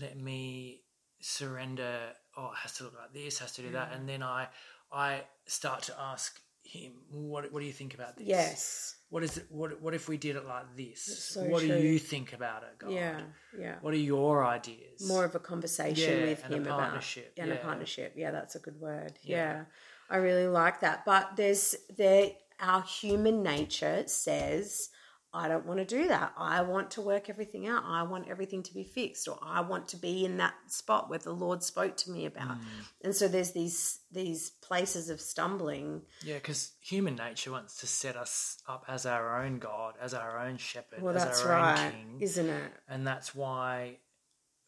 let 0.00 0.16
me 0.18 0.80
surrender 1.20 1.98
oh 2.36 2.46
it 2.46 2.56
has 2.62 2.72
to 2.72 2.84
look 2.84 2.94
like 2.98 3.12
this 3.12 3.38
has 3.38 3.52
to 3.52 3.62
do 3.62 3.70
that 3.70 3.90
mm. 3.90 3.96
and 3.96 4.08
then 4.08 4.22
i 4.22 4.46
i 4.92 5.22
start 5.46 5.82
to 5.82 5.94
ask 5.98 6.40
him 6.62 6.92
what 7.10 7.50
what 7.52 7.60
do 7.60 7.66
you 7.66 7.72
think 7.72 7.94
about 7.94 8.16
this 8.16 8.26
Yes. 8.26 8.96
what 9.10 9.22
is 9.22 9.36
it 9.36 9.46
what 9.50 9.80
what 9.82 9.94
if 9.94 10.08
we 10.08 10.16
did 10.16 10.36
it 10.36 10.46
like 10.46 10.64
this 10.76 11.02
so 11.30 11.44
what 11.44 11.60
true. 11.62 11.68
do 11.68 11.78
you 11.78 11.98
think 11.98 12.32
about 12.32 12.62
it 12.62 12.78
god 12.78 12.90
Yeah. 12.90 13.20
Yeah. 13.58 13.76
what 13.82 13.92
are 13.92 13.98
your 13.98 14.44
ideas 14.46 15.06
More 15.06 15.24
of 15.24 15.34
a 15.34 15.38
conversation 15.40 16.20
Yeah, 16.20 16.26
with 16.26 16.44
and 16.44 16.54
a 16.54 16.56
him 16.56 16.62
about 16.64 16.78
partnership, 16.80 17.32
and 17.36 17.50
a 17.50 17.54
yeah. 17.54 17.62
partnership. 17.62 18.12
Yeah, 18.16 18.30
that's 18.30 18.54
a 18.54 18.58
good 18.60 18.80
word. 18.80 19.12
Yeah. 19.22 19.36
Yeah. 19.36 19.64
I 20.10 20.16
really 20.16 20.46
like 20.46 20.80
that. 20.80 21.04
But 21.04 21.36
there's 21.36 21.74
there 21.96 22.30
our 22.60 22.82
human 22.82 23.42
nature 23.42 24.04
says 24.06 24.88
I 25.36 25.48
don't 25.48 25.66
want 25.66 25.80
to 25.80 25.84
do 25.84 26.06
that. 26.08 26.32
I 26.38 26.62
want 26.62 26.92
to 26.92 27.00
work 27.00 27.28
everything 27.28 27.66
out. 27.66 27.82
I 27.84 28.04
want 28.04 28.28
everything 28.28 28.62
to 28.62 28.72
be 28.72 28.84
fixed 28.84 29.26
or 29.26 29.36
I 29.42 29.62
want 29.62 29.88
to 29.88 29.96
be 29.96 30.24
in 30.24 30.36
that 30.36 30.54
spot 30.68 31.10
where 31.10 31.18
the 31.18 31.32
Lord 31.32 31.62
spoke 31.64 31.96
to 31.98 32.10
me 32.12 32.24
about. 32.24 32.56
Mm. 32.56 32.64
And 33.02 33.14
so 33.16 33.26
there's 33.26 33.50
these 33.50 33.98
these 34.12 34.50
places 34.50 35.10
of 35.10 35.20
stumbling. 35.20 36.02
yeah 36.22 36.34
because 36.36 36.72
human 36.80 37.16
nature 37.16 37.50
wants 37.50 37.80
to 37.80 37.86
set 37.88 38.16
us 38.16 38.58
up 38.68 38.84
as 38.88 39.04
our 39.06 39.42
own 39.44 39.58
god 39.58 39.94
as 40.00 40.14
our 40.14 40.38
own 40.46 40.56
shepherd 40.56 41.02
Well, 41.02 41.16
as 41.16 41.42
our 41.42 41.48
right, 41.50 41.86
own 41.86 41.90
king 41.92 42.18
isn't 42.20 42.48
it? 42.48 42.72
and 42.88 43.04
that's 43.04 43.34
why 43.34 43.98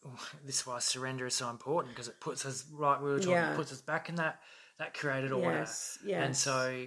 this 0.45 0.59
is 0.59 0.67
why 0.67 0.79
surrender 0.79 1.25
is 1.25 1.35
so 1.35 1.49
important 1.49 1.93
because 1.95 2.07
it 2.09 2.19
puts 2.19 2.45
us 2.45 2.65
like 2.71 3.01
we 3.01 3.09
were 3.09 3.19
talking 3.19 3.31
Yeah. 3.33 3.55
puts 3.55 3.71
us 3.71 3.81
back 3.81 4.09
in 4.09 4.15
that 4.15 4.39
that 4.79 4.93
created 4.93 5.31
order 5.31 5.59
Yes, 5.59 5.97
and 6.05 6.35
so 6.35 6.85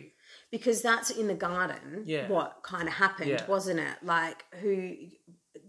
because 0.50 0.82
that's 0.82 1.10
in 1.10 1.26
the 1.28 1.34
garden 1.34 2.02
Yeah. 2.06 2.28
what 2.28 2.62
kind 2.62 2.88
of 2.88 2.94
happened 2.94 3.30
Yeah. 3.30 3.46
wasn't 3.46 3.80
it? 3.80 3.96
Like 4.02 4.44
who 4.60 4.96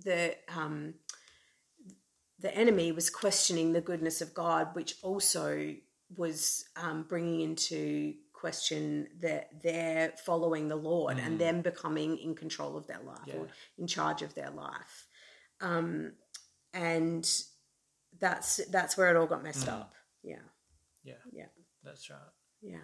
the 0.04 0.36
um 0.56 0.96
the 2.40 2.54
enemy 2.56 2.92
was 2.92 3.10
questioning 3.10 3.74
the 3.74 3.82
goodness 3.82 4.20
of 4.22 4.34
god 4.34 4.70
which 4.74 4.96
also 5.04 5.76
was 6.18 6.66
um, 6.76 7.04
bringing 7.08 7.42
into 7.42 8.16
question 8.34 9.08
that 9.22 9.50
they're 9.62 10.12
following 10.26 10.68
the 10.68 10.76
lord 10.76 11.18
and 11.20 11.38
them 11.40 11.62
becoming 11.62 12.18
in 12.18 12.34
control 12.36 12.76
of 12.76 12.88
their 12.88 13.00
life 13.00 13.28
or 13.34 13.46
Mm. 13.46 13.50
In 13.78 13.88
charge 13.88 14.22
of 14.24 14.34
their 14.34 14.50
life. 14.50 15.08
Um, 15.62 16.14
and 16.74 17.24
that's 18.20 18.58
that's 18.72 18.98
where 18.98 19.10
it 19.12 19.18
all 19.18 19.28
got 19.28 19.44
messed 19.44 19.68
up. 19.68 19.94
Yeah. 20.24 20.40
Yeah. 21.04 21.22
Yeah. 21.32 21.46
That's 21.84 22.10
right. 22.10 22.20
Yeah. 22.62 22.78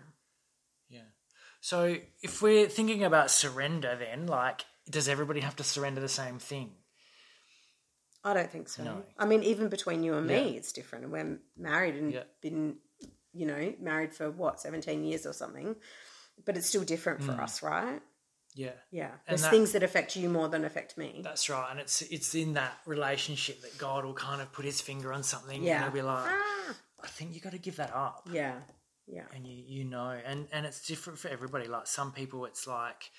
Yeah 0.89 1.01
so 1.61 1.97
if 2.21 2.41
we're 2.41 2.67
thinking 2.67 3.03
about 3.03 3.29
surrender 3.31 3.95
then 3.99 4.27
like 4.27 4.65
does 4.89 5.07
everybody 5.07 5.39
have 5.41 5.55
to 5.55 5.63
surrender 5.63 5.99
the 6.01 6.09
same 6.09 6.39
thing 6.39 6.71
I 8.23 8.33
don't 8.33 8.51
think 8.51 8.67
so. 8.67 8.83
No. 8.83 9.03
I 9.17 9.25
mean, 9.25 9.41
even 9.43 9.69
between 9.69 10.03
you 10.03 10.15
and 10.15 10.27
me, 10.27 10.33
Yeah. 10.33 10.57
it's 10.57 10.73
different. 10.73 11.09
We're 11.09 11.39
married 11.55 11.95
and 11.95 12.11
Yeah. 12.11 12.23
been, 12.41 12.77
you 13.31 13.45
know, 13.45 13.73
married 13.79 14.13
for 14.13 14.29
what, 14.29 14.59
17 14.59 15.05
years 15.05 15.25
or 15.25 15.31
something. 15.31 15.77
But 16.43 16.57
it's 16.57 16.67
still 16.67 16.83
different 16.83 17.23
for 17.23 17.31
us, 17.33 17.61
right? 17.63 18.01
yeah 18.55 18.71
Yeah. 18.91 19.11
There's 19.27 19.43
that- 19.43 19.51
things 19.51 19.71
that 19.73 19.83
affect 19.83 20.15
you 20.15 20.29
more 20.29 20.49
than 20.49 20.65
affect 20.65 20.97
me. 20.97 21.21
that's 21.23 21.47
right 21.47 21.69
and 21.69 21.79
it's 21.79 22.01
it's 22.01 22.33
in 22.33 22.53
that 22.55 22.73
relationship 22.87 23.61
that 23.61 23.77
god 23.77 24.03
will 24.03 24.15
kind 24.15 24.41
of 24.41 24.51
put 24.51 24.65
his 24.65 24.81
finger 24.81 25.13
on 25.13 25.21
something 25.21 25.61
Yeah. 25.63 25.75
and 25.75 25.83
he'll 25.83 25.93
be 25.93 26.01
like 26.01 26.27
Ah. 26.27 26.75
i 27.03 27.07
think 27.07 27.35
you 27.35 27.39
got 27.39 27.51
to 27.51 27.59
give 27.59 27.75
that 27.75 27.93
up 27.93 28.27
Yeah. 28.31 28.59
Yeah. 29.07 29.23
and 29.35 29.47
you 29.47 29.63
you 29.67 29.83
know 29.85 30.09
and 30.25 30.47
and 30.51 30.65
it's 30.65 30.85
different 30.85 31.17
for 31.19 31.29
everybody. 31.29 31.67
Like 31.67 31.87
some 31.87 32.11
people 32.11 32.45
it's 32.45 32.67
like 32.67 33.09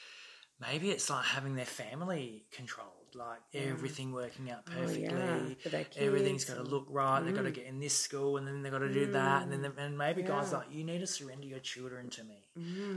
maybe 0.61 0.91
it's 0.91 1.09
like 1.09 1.25
having 1.25 1.55
their 1.55 1.65
family 1.65 2.45
controlled 2.53 2.93
like 3.15 3.39
everything 3.55 4.13
working 4.13 4.51
out 4.51 4.67
perfectly. 4.67 5.09
Oh, 5.09 5.17
yeah, 5.17 5.85
everything's 5.97 6.45
got 6.45 6.57
to 6.57 6.63
look 6.63 6.87
right 6.91 7.21
they've 7.21 7.35
got 7.35 7.43
to 7.45 7.51
get 7.51 7.65
in 7.65 7.79
this 7.81 7.95
school 7.95 8.37
and 8.37 8.47
then 8.47 8.63
they've 8.63 8.71
got 8.73 8.81
to 8.81 8.93
do 8.93 9.07
that 9.13 9.43
and 9.45 9.51
then 9.53 9.63
Mm. 9.73 9.79
and 9.79 9.97
maybe 9.97 10.21
god's 10.23 10.53
like 10.53 10.67
you 10.71 10.85
need 10.85 10.99
to 10.99 11.07
surrender 11.07 11.47
your 11.47 11.59
children 11.61 12.11
to 12.11 12.23
me. 12.25 12.45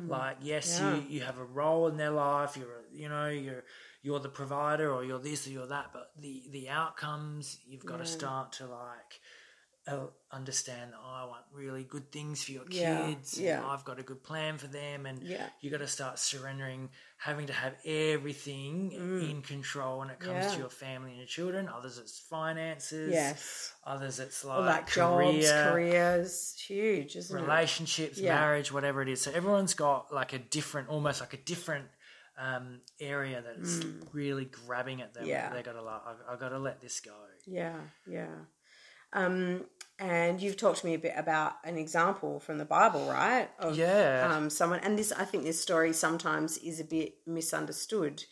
Like 0.07 0.37
yes 0.41 0.79
Yeah. 0.79 0.95
you 0.95 1.03
you 1.07 1.21
have 1.21 1.37
a 1.39 1.45
role 1.45 1.87
in 1.87 1.95
their 1.95 2.11
life 2.11 2.57
you're 2.57 2.79
a, 2.79 2.83
you 2.93 3.07
know 3.07 3.29
you're 3.29 3.63
you're 4.01 4.19
the 4.19 4.29
provider 4.29 4.91
or 4.93 5.05
you're 5.05 5.19
this 5.19 5.47
or 5.47 5.51
you're 5.51 5.67
that 5.67 5.91
but 5.93 6.11
the 6.19 6.43
the 6.51 6.67
outcomes 6.67 7.59
you've 7.65 7.85
got 7.85 7.99
to 7.99 8.05
start 8.05 8.51
to 8.53 8.65
like 8.65 9.21
understand 10.31 10.93
that 10.93 10.99
oh, 11.03 11.09
I 11.13 11.25
want 11.25 11.41
really 11.53 11.83
good 11.83 12.11
things 12.11 12.43
for 12.43 12.51
your 12.53 12.63
Yeah, 12.69 13.07
kids. 13.07 13.37
and 13.37 13.45
yeah. 13.45 13.67
I've 13.67 13.83
got 13.83 13.99
a 13.99 14.03
good 14.03 14.23
plan 14.23 14.57
for 14.57 14.67
them, 14.67 15.05
and 15.05 15.21
Yeah. 15.23 15.47
you 15.59 15.69
got 15.69 15.79
to 15.79 15.87
start 15.87 16.19
surrendering, 16.19 16.89
having 17.17 17.47
to 17.47 17.53
have 17.53 17.75
everything 17.83 18.91
in 18.93 19.41
control 19.41 19.99
when 19.99 20.09
it 20.09 20.19
comes 20.19 20.45
Mm. 20.45 20.49
Yeah. 20.49 20.53
to 20.53 20.59
your 20.59 20.69
family 20.69 21.09
and 21.09 21.17
your 21.17 21.27
children. 21.27 21.67
Others, 21.67 21.97
it's 21.97 22.19
finances. 22.19 23.11
Yes. 23.11 23.73
Others, 23.83 24.19
it's 24.19 24.45
like, 24.45 24.59
like 24.65 24.87
career, 24.87 25.41
jobs, 25.41 25.51
careers, 25.71 26.53
huge, 26.67 27.15
isn't 27.15 27.37
it? 27.37 27.41
relationships, 27.41 28.17
Yeah. 28.17 28.35
marriage, 28.35 28.71
whatever 28.71 29.01
it 29.01 29.09
is. 29.09 29.21
So 29.21 29.31
everyone's 29.31 29.73
got 29.73 30.13
like 30.13 30.33
a 30.33 30.39
different, 30.39 30.89
almost 30.89 31.19
like 31.19 31.33
a 31.33 31.37
different 31.37 31.87
um, 32.37 32.81
area 32.99 33.43
that's 33.45 33.81
really 34.13 34.45
grabbing 34.45 35.01
at 35.01 35.13
them. 35.13 35.25
Mm. 35.25 35.27
Yeah. 35.27 35.53
they 35.53 35.61
got 35.61 35.73
to 35.73 35.81
like, 35.81 36.01
I, 36.05 36.33
I 36.33 36.35
got 36.37 36.49
to 36.49 36.59
let 36.59 36.81
this 36.81 36.99
go. 36.99 37.13
Yeah, 37.45 37.79
yeah. 38.07 38.33
Um, 39.13 39.65
and 39.99 40.41
you've 40.41 40.57
talked 40.57 40.79
to 40.79 40.85
me 40.85 40.95
a 40.95 40.99
bit 40.99 41.13
about 41.15 41.53
an 41.63 41.77
example 41.77 42.39
from 42.39 42.57
the 42.57 42.65
Bible, 42.65 43.07
right? 43.07 43.49
Of, 43.59 43.77
Yeah. 43.77 44.31
Um, 44.33 44.49
someone, 44.49 44.79
and 44.79 44.97
this, 44.97 45.11
I 45.11 45.25
think, 45.25 45.43
this 45.43 45.61
story 45.61 45.93
sometimes 45.93 46.57
is 46.57 46.79
a 46.79 46.83
bit 46.83 47.15
misunderstood 47.27 48.23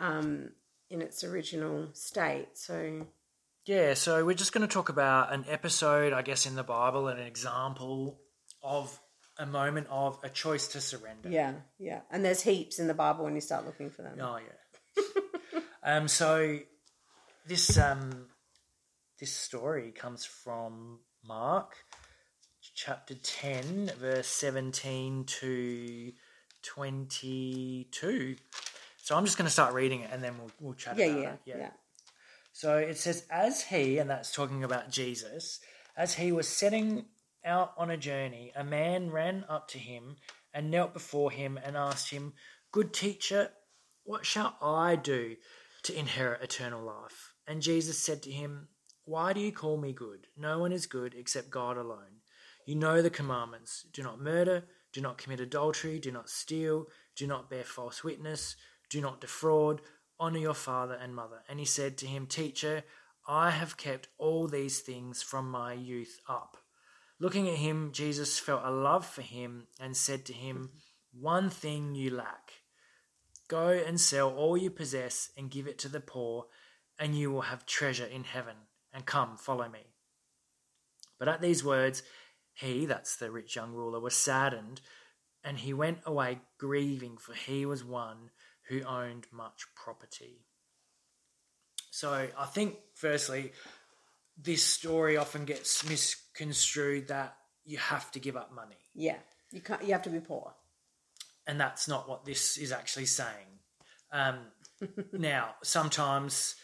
um, 0.00 0.50
in 0.90 1.00
its 1.00 1.22
original 1.22 1.90
state. 1.92 2.48
So, 2.54 3.06
Yeah, 3.66 3.94
so 3.94 4.24
we're 4.24 4.34
just 4.34 4.52
going 4.52 4.66
to 4.66 4.72
talk 4.72 4.88
about 4.88 5.32
an 5.32 5.44
episode, 5.48 6.12
I 6.12 6.22
guess, 6.22 6.44
in 6.44 6.56
the 6.56 6.64
Bible, 6.64 7.06
and 7.06 7.20
an 7.20 7.26
example 7.26 8.18
of 8.62 8.98
a 9.38 9.46
moment 9.46 9.86
of 9.90 10.18
a 10.22 10.28
choice 10.28 10.68
to 10.68 10.80
surrender. 10.80 11.28
yeah, 11.30 11.54
yeah. 11.78 12.00
And 12.10 12.24
there's 12.24 12.42
heaps 12.42 12.78
in 12.78 12.86
the 12.86 12.94
Bible 12.94 13.24
when 13.24 13.34
you 13.34 13.40
start 13.40 13.64
looking 13.64 13.90
for 13.90 14.02
them. 14.02 14.18
Oh 14.20 14.38
yeah. 14.38 15.60
um. 15.82 16.08
So 16.08 16.58
this 17.46 17.78
um 17.78 18.26
this 19.22 19.32
story 19.32 19.92
comes 19.92 20.24
from 20.24 20.98
Mark 21.24 21.76
chapter 22.74 23.14
ten, 23.14 23.88
verse 24.00 24.26
seventeen 24.26 25.22
to 25.26 26.10
twenty-two. 26.64 28.34
So 29.00 29.16
I'm 29.16 29.24
just 29.24 29.38
going 29.38 29.46
to 29.46 29.52
start 29.52 29.74
reading 29.74 30.00
it, 30.00 30.10
and 30.12 30.24
then 30.24 30.38
we'll 30.38 30.50
we'll 30.58 30.74
chat 30.74 30.96
Yeah, 30.98 31.06
about 31.06 31.18
yeah, 31.18 31.32
it. 31.34 31.38
yeah, 31.44 31.70
So 32.52 32.78
it 32.78 32.98
says, 32.98 33.24
as 33.30 33.62
he, 33.62 33.98
and 33.98 34.10
that's 34.10 34.34
talking 34.34 34.64
about 34.64 34.90
Jesus, 34.90 35.60
as 35.96 36.14
he 36.14 36.32
was 36.32 36.48
setting 36.48 37.04
out 37.44 37.74
on 37.78 37.90
a 37.90 37.96
journey, 37.96 38.50
a 38.56 38.64
man 38.64 39.12
ran 39.12 39.44
up 39.48 39.68
to 39.68 39.78
him 39.78 40.16
and 40.52 40.68
knelt 40.68 40.94
before 40.94 41.30
him 41.30 41.60
and 41.64 41.76
asked 41.76 42.10
him, 42.10 42.32
Good 42.72 42.92
teacher, 42.92 43.50
what 44.02 44.26
shall 44.26 44.56
I 44.60 44.96
do 44.96 45.36
to 45.84 45.96
inherit 45.96 46.42
eternal 46.42 46.82
life? 46.82 47.34
And 47.46 47.62
Jesus 47.62 48.00
said 48.00 48.24
to 48.24 48.30
him, 48.32 48.66
Why 49.04 49.32
do 49.32 49.40
you 49.40 49.50
call 49.50 49.78
me 49.78 49.92
good? 49.92 50.28
No 50.36 50.60
one 50.60 50.72
is 50.72 50.86
good 50.86 51.14
except 51.14 51.50
God 51.50 51.76
alone. 51.76 52.20
You 52.66 52.76
know 52.76 53.02
the 53.02 53.10
commandments 53.10 53.84
do 53.92 54.02
not 54.02 54.20
murder, 54.20 54.64
do 54.92 55.00
not 55.00 55.18
commit 55.18 55.40
adultery, 55.40 55.98
do 55.98 56.12
not 56.12 56.30
steal, 56.30 56.86
do 57.16 57.26
not 57.26 57.50
bear 57.50 57.64
false 57.64 58.04
witness, 58.04 58.54
do 58.88 59.00
not 59.00 59.20
defraud, 59.20 59.80
honor 60.20 60.38
your 60.38 60.54
father 60.54 60.94
and 60.94 61.16
mother. 61.16 61.42
And 61.48 61.58
he 61.58 61.64
said 61.64 61.98
to 61.98 62.06
him, 62.06 62.26
Teacher, 62.26 62.84
I 63.26 63.50
have 63.50 63.76
kept 63.76 64.08
all 64.18 64.46
these 64.46 64.80
things 64.80 65.22
from 65.22 65.50
my 65.50 65.72
youth 65.72 66.20
up. 66.28 66.56
Looking 67.18 67.48
at 67.48 67.56
him, 67.56 67.90
Jesus 67.92 68.38
felt 68.38 68.62
a 68.64 68.70
love 68.70 69.06
for 69.06 69.22
him 69.22 69.66
and 69.80 69.96
said 69.96 70.24
to 70.26 70.32
him, 70.32 70.70
One 71.12 71.50
thing 71.50 71.94
you 71.96 72.10
lack. 72.10 72.52
Go 73.48 73.68
and 73.68 74.00
sell 74.00 74.30
all 74.30 74.56
you 74.56 74.70
possess 74.70 75.30
and 75.36 75.50
give 75.50 75.66
it 75.66 75.78
to 75.80 75.88
the 75.88 76.00
poor, 76.00 76.46
and 76.98 77.16
you 77.16 77.32
will 77.32 77.42
have 77.42 77.66
treasure 77.66 78.06
in 78.06 78.24
heaven. 78.24 78.56
And 78.92 79.06
come, 79.06 79.36
follow 79.36 79.68
me. 79.68 79.80
But 81.18 81.28
at 81.28 81.40
these 81.40 81.64
words, 81.64 82.02
he, 82.54 82.84
that's 82.86 83.16
the 83.16 83.30
rich 83.30 83.56
young 83.56 83.72
ruler, 83.72 84.00
was 84.00 84.14
saddened, 84.14 84.80
and 85.44 85.58
he 85.58 85.72
went 85.72 86.00
away 86.04 86.40
grieving, 86.58 87.16
for 87.16 87.34
he 87.34 87.64
was 87.64 87.84
one 87.84 88.30
who 88.68 88.82
owned 88.82 89.26
much 89.32 89.64
property. 89.74 90.44
So 91.90 92.28
I 92.38 92.46
think, 92.46 92.76
firstly, 92.94 93.52
this 94.36 94.64
story 94.64 95.16
often 95.16 95.44
gets 95.44 95.88
misconstrued 95.88 97.08
that 97.08 97.36
you 97.64 97.78
have 97.78 98.10
to 98.12 98.18
give 98.18 98.36
up 98.36 98.52
money. 98.54 98.76
Yeah. 98.94 99.16
You 99.52 99.60
can't. 99.60 99.82
You 99.84 99.92
have 99.92 100.02
to 100.02 100.10
be 100.10 100.20
poor. 100.20 100.54
And 101.46 101.60
that's 101.60 101.86
not 101.88 102.08
what 102.08 102.24
this 102.24 102.56
is 102.56 102.72
actually 102.72 103.06
saying. 103.06 103.60
Um, 104.10 104.38
now, 105.12 105.54
sometimes 105.62 106.54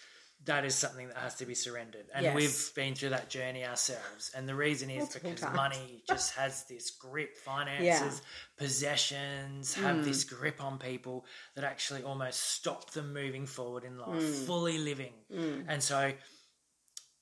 that 0.49 0.65
is 0.65 0.75
something 0.75 1.09
that 1.09 1.17
has 1.19 1.35
to 1.37 1.47
be 1.47 1.55
surrendered. 1.55 2.07
And 2.15 2.25
Yes. 2.25 2.35
we've 2.35 2.75
been 2.75 2.95
through 2.95 3.11
that 3.11 3.29
journey 3.29 3.65
ourselves. 3.67 4.31
And 4.35 4.49
the 4.49 4.55
reason 4.55 4.89
is 4.91 4.99
Multiple 4.99 5.31
because 5.31 5.41
times. 5.43 5.57
money 5.57 6.03
just 6.09 6.35
has 6.35 6.65
this 6.65 6.91
grip, 6.91 7.37
finances, 7.37 8.23
possessions 8.57 9.75
have 9.75 9.97
Hmm. 9.99 10.03
this 10.03 10.25
grip 10.25 10.63
on 10.63 10.79
people 10.79 11.27
that 11.55 11.65
actually 11.65 12.03
almost 12.03 12.41
stop 12.41 12.91
them 12.93 13.13
moving 13.13 13.47
forward 13.47 13.85
in 13.85 13.99
life, 13.99 14.23
Hmm. 14.23 14.47
fully 14.47 14.79
living. 14.79 15.15
And 15.69 15.83
so 15.83 16.13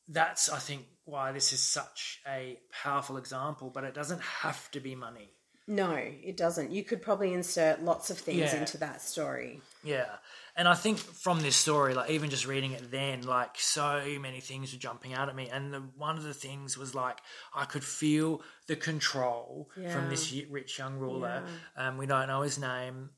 that's, 0.08 0.48
I 0.48 0.58
think, 0.60 0.86
why 1.04 1.32
this 1.32 1.52
is 1.52 1.62
such 1.62 2.20
a 2.26 2.60
powerful 2.70 3.16
example, 3.16 3.70
but 3.70 3.84
it 3.84 3.94
doesn't 3.94 4.20
have 4.22 4.70
to 4.70 4.80
be 4.80 4.94
money. 4.94 5.36
No, 5.68 5.94
it 5.96 6.37
doesn't. 6.37 6.70
You 6.70 6.85
could 6.85 7.02
probably 7.02 7.33
insert 7.35 7.83
lots 7.83 8.09
of 8.11 8.18
things 8.18 8.38
Yeah. 8.38 8.57
into 8.61 8.79
that 8.79 9.02
story. 9.02 9.61
Yeah. 9.83 10.07
And 10.55 10.68
I 10.68 10.74
think 10.74 10.98
from 10.98 11.40
this 11.40 11.57
story, 11.57 11.92
like 11.92 12.09
even 12.11 12.31
just 12.31 12.46
reading 12.46 12.72
it 12.72 12.90
then, 12.90 13.22
like 13.22 13.59
so 13.59 14.02
many 14.20 14.40
things 14.40 14.72
were 14.72 14.79
jumping 14.79 15.12
out 15.12 15.29
at 15.29 15.35
me. 15.37 15.48
And 15.50 15.74
the, 15.74 15.81
one 15.96 16.16
of 16.16 16.22
the 16.22 16.33
things 16.35 16.79
was 16.79 16.94
like 16.94 17.18
I 17.55 17.64
could 17.64 17.85
feel 17.85 18.42
the 18.68 18.76
control 18.76 19.68
from 19.90 20.09
this 20.09 20.33
rich 20.48 20.79
young 20.79 20.98
ruler. 20.98 21.42
Um, 21.76 21.98
we 21.98 22.07
don't 22.07 22.29
know 22.29 22.42
his 22.42 22.59
name. 22.59 23.11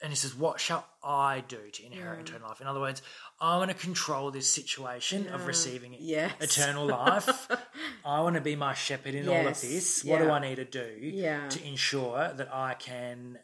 And 0.00 0.10
he 0.12 0.16
says, 0.16 0.34
What 0.34 0.60
shall 0.60 0.86
I 1.02 1.42
do 1.48 1.58
to 1.72 1.84
inherit 1.86 2.20
eternal 2.20 2.48
life? 2.48 2.60
In 2.60 2.66
other 2.68 2.78
words, 2.80 3.02
I 3.40 3.56
want 3.56 3.70
to 3.70 3.76
control 3.76 4.30
this 4.30 4.48
situation 4.48 5.28
of 5.28 5.46
receiving 5.46 5.96
Yes. 5.98 6.32
eternal 6.40 6.86
life. 6.98 7.48
I 8.04 8.20
want 8.20 8.36
to 8.36 8.40
be 8.40 8.54
my 8.56 8.74
shepherd 8.74 9.14
in 9.14 9.28
all 9.28 9.34
of 9.36 9.44
Yes. 9.44 9.60
this. 9.62 10.04
What 10.04 10.18
do 10.18 10.30
I 10.30 10.38
need 10.40 10.56
to 10.56 10.64
do 10.64 10.98
Yeah. 11.00 11.48
to 11.48 11.64
ensure 11.66 12.32
that 12.32 12.54
I 12.54 12.74
can 12.74 13.38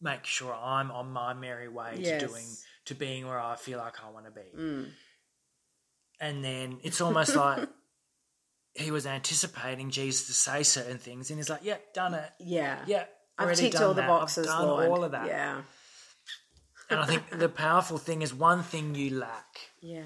make 0.00 0.24
sure 0.24 0.54
I'm 0.54 0.90
on 0.92 1.10
my 1.10 1.34
merry 1.34 1.68
way 1.68 1.96
Yes. 1.98 2.22
to 2.22 2.28
doing 2.28 2.46
to 2.86 2.94
being 2.94 3.26
where 3.26 3.38
I 3.38 3.56
feel 3.56 3.78
like 3.78 4.02
I 4.02 4.10
want 4.10 4.24
to 4.26 4.30
be. 4.32 4.56
Mm. 4.56 4.92
And 6.20 6.44
then 6.44 6.78
it's 6.82 7.00
almost 7.00 7.34
like 7.36 7.68
he 8.74 8.90
was 8.90 9.06
anticipating 9.06 9.90
Jesus 9.90 10.26
to 10.26 10.32
say 10.32 10.62
certain 10.62 10.98
things, 10.98 11.30
and 11.30 11.38
he's 11.38 11.50
like, 11.50 11.62
"Yep, 11.64 11.92
done 11.94 12.14
it. 12.14 12.30
Yeah. 12.38 12.82
Yep, 12.86 13.19
I've 13.40 13.56
ticked 13.56 13.76
all 13.80 13.94
the 13.94 14.02
that. 14.02 14.08
boxes, 14.08 14.46
I've 14.46 14.58
done 14.58 14.68
Lord. 14.68 14.88
all 14.88 15.04
of 15.04 15.12
that." 15.12 15.26
Yeah. 15.26 15.62
And 16.90 16.98
I 16.98 17.06
think 17.06 17.30
the 17.30 17.48
powerful 17.48 17.98
thing 17.98 18.22
is 18.22 18.34
one 18.34 18.62
thing 18.64 18.94
you 18.96 19.16
lack. 19.16 19.60
Yeah. 19.80 20.02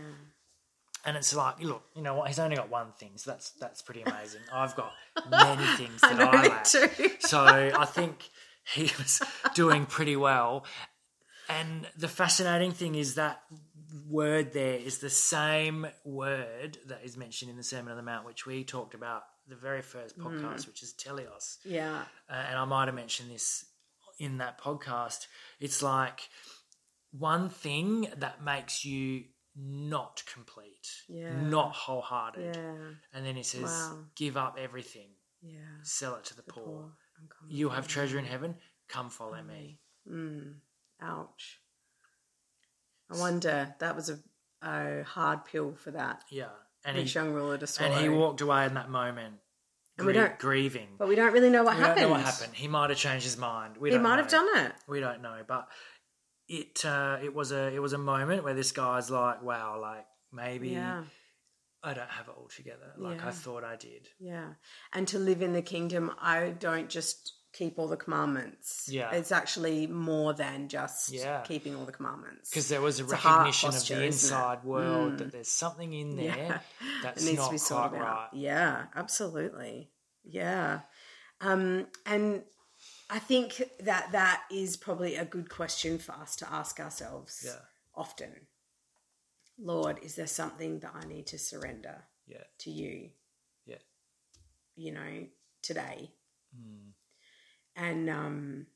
And 1.07 1.17
it's 1.17 1.35
like, 1.35 1.63
look, 1.63 1.83
you 1.95 2.03
know 2.03 2.15
what? 2.15 2.29
He's 2.29 2.39
only 2.39 2.57
got 2.57 2.71
one 2.71 2.93
thing, 2.93 3.13
so 3.17 3.31
that's 3.31 3.51
that's 3.53 3.83
pretty 3.83 4.03
amazing. 4.03 4.41
I've 4.53 4.75
got 4.77 4.93
many 5.31 5.65
things 5.77 6.01
that 6.03 6.21
I, 6.21 6.43
me 6.43 6.49
lack. 6.49 6.65
too. 6.65 7.11
So 7.21 7.41
I 7.45 7.85
think 7.85 8.29
he 8.75 8.83
was 8.99 9.21
doing 9.55 9.87
pretty 9.87 10.17
well. 10.17 10.65
And 11.49 11.87
the 11.97 12.09
fascinating 12.09 12.73
thing 12.73 12.95
is 12.95 13.17
that 13.17 13.43
word 14.09 14.53
there 14.53 14.77
is 14.79 14.99
the 14.99 15.11
same 15.11 15.87
word 16.05 16.79
that 16.87 17.01
is 17.05 17.17
mentioned 17.17 17.51
in 17.51 17.57
the 17.57 17.63
Sermon 17.63 17.91
on 17.91 17.97
the 17.97 18.03
Mount, 18.03 18.27
which 18.27 18.47
we 18.47 18.65
talked 18.65 18.95
about 18.95 19.25
the 19.49 19.57
very 19.57 19.83
first 19.83 20.19
podcast, 20.19 20.67
which 20.67 20.83
is 20.83 20.95
teleos. 20.95 21.59
Yeah. 21.65 22.03
Uh, 22.31 22.33
and 22.49 22.59
I 22.59 22.65
might 22.65 22.87
have 22.87 22.95
mentioned 22.95 23.31
this 23.31 23.65
in 24.19 24.39
that 24.39 24.61
podcast. 24.61 25.27
It's 25.61 25.83
like 25.83 26.29
one 27.13 27.49
thing 27.51 28.09
that 28.17 28.43
makes 28.43 28.85
you 28.85 29.25
not 29.57 30.23
complete, 30.33 30.89
Yeah. 31.09 31.41
not 31.41 31.73
wholehearted. 31.75 32.57
Yeah. 32.57 32.91
And 33.13 33.25
then 33.27 33.37
he 33.37 33.43
says, 33.45 33.63
Wow. 33.65 34.05
give 34.17 34.37
up 34.37 34.57
everything, 34.59 35.11
Yeah. 35.43 35.61
sell 35.83 36.17
it 36.17 36.25
to 36.25 36.37
the 36.37 36.43
poor. 36.43 36.65
Poor. 36.65 36.93
I'm 37.21 37.29
coming. 37.29 37.55
You 37.55 37.69
have 37.69 37.87
treasure 37.87 38.19
in 38.19 38.25
heaven, 38.25 38.57
come 38.89 39.11
follow 39.11 39.41
me. 39.43 39.79
Mm. 40.11 40.55
Ouch. 41.01 41.61
I 43.11 43.19
wonder 43.19 43.75
that 43.79 43.95
was 43.95 44.11
a, 44.11 44.19
a 44.63 45.05
hard 45.05 45.45
pill 45.45 45.75
for 45.77 45.91
that 45.93 46.25
Yeah. 46.31 46.49
And 46.85 46.97
he, 46.99 47.05
young 47.05 47.33
ruler 47.33 47.57
to 47.59 47.67
swallow. 47.67 47.93
and 47.93 48.01
he 48.03 48.09
walked 48.09 48.41
away 48.41 48.67
in 48.67 48.75
that 48.75 48.91
moment, 48.91 49.37
And 49.97 50.07
we 50.07 50.13
grie- 50.13 50.23
don't- 50.23 50.39
grieving. 50.39 50.89
but 50.99 51.09
we 51.09 51.15
don't 51.15 51.33
really 51.33 51.51
know 51.51 51.65
what 51.65 51.77
we 51.77 51.81
happened. 51.83 52.01
don't 52.01 52.11
know 52.11 52.17
what 52.17 52.25
happened. 52.25 52.55
He 52.55 52.69
might 52.69 52.91
have 52.91 52.99
changed 52.99 53.25
his 53.25 53.37
mind. 53.39 53.77
We 53.79 53.91
He 53.91 53.99
might 53.99 54.17
know. 54.17 54.23
have 54.23 54.31
done 54.31 54.49
it. 54.67 54.73
We 54.89 55.01
don't 55.01 55.23
know, 55.23 55.43
but 55.47 55.69
it 56.49 56.85
uh, 56.85 57.19
it 57.23 57.35
was 57.35 57.53
a 57.53 57.73
it 57.75 57.81
was 57.81 57.93
a 57.95 57.99
moment 57.99 58.45
where 58.45 58.55
this 58.55 58.73
guy's 58.73 59.11
like, 59.11 59.43
wow, 59.43 59.81
like 59.81 60.07
maybe 60.33 60.71
Yeah. 60.71 61.05
I 61.83 61.93
don't 61.93 62.09
have 62.11 62.29
it 62.29 62.35
all 62.37 62.49
together 62.49 62.95
like 62.97 63.23
I 63.23 63.31
thought 63.31 63.63
I 63.63 63.77
did. 63.77 64.09
Yeah. 64.19 64.55
And 64.95 65.07
to 65.09 65.19
live 65.19 65.43
in 65.43 65.53
the 65.53 65.61
kingdom, 65.61 66.13
I 66.19 66.49
don't 66.59 66.89
just 66.89 67.34
keep 67.55 67.79
all 67.79 67.87
the 67.89 67.97
commandments. 67.97 68.89
Yeah. 68.91 69.13
It's 69.13 69.33
actually 69.33 69.87
more 69.87 70.35
than 70.35 70.69
just 70.69 71.11
Yeah. 71.13 71.41
keeping 71.43 71.75
all 71.77 71.85
the 71.87 71.93
commandments. 71.93 72.51
Because 72.51 72.69
there 72.69 72.81
was 72.83 72.99
a 73.01 73.05
It's 73.05 73.13
a 73.13 73.17
heart 73.17 73.37
recognition 73.47 73.69
of 73.71 73.87
the 73.87 74.05
inside 74.05 74.65
world 74.65 75.13
Mm. 75.15 75.19
that 75.19 75.33
there's 75.33 75.49
something 75.51 75.93
in 75.93 76.17
there 76.17 76.27
Yeah. 76.37 76.61
that's 77.03 77.23
it 77.23 77.27
needs 77.27 77.39
not 77.39 77.47
to 77.47 77.53
be 77.53 77.59
quite 77.59 77.67
sorted 77.67 78.01
right. 78.01 78.09
out. 78.09 78.35
Yeah, 78.35 78.87
absolutely. 78.95 79.91
Yeah. 80.25 80.81
Um, 81.41 81.87
and 82.05 82.45
I 83.09 83.19
think 83.21 83.63
that 83.81 84.11
that 84.13 84.43
is 84.51 84.77
probably 84.77 85.15
a 85.17 85.25
good 85.25 85.49
question 85.49 85.99
for 85.99 86.13
us 86.13 86.35
to 86.37 86.53
ask 86.53 86.81
ourselves 86.81 87.43
Yeah. 87.47 87.61
often. 87.95 88.49
Lord, 89.59 90.01
is 90.03 90.17
there 90.17 90.27
something 90.27 90.81
that 90.81 90.93
I 90.95 91.05
need 91.07 91.29
to 91.29 91.39
surrender 91.39 92.09
Yeah. 92.27 92.43
to 92.59 92.71
you, 92.71 93.13
Yeah. 93.65 93.79
you 94.75 94.91
know, 94.93 95.29
today? 95.63 96.11
Mm. 96.57 96.84
And 97.77 98.09
um, 98.09 98.67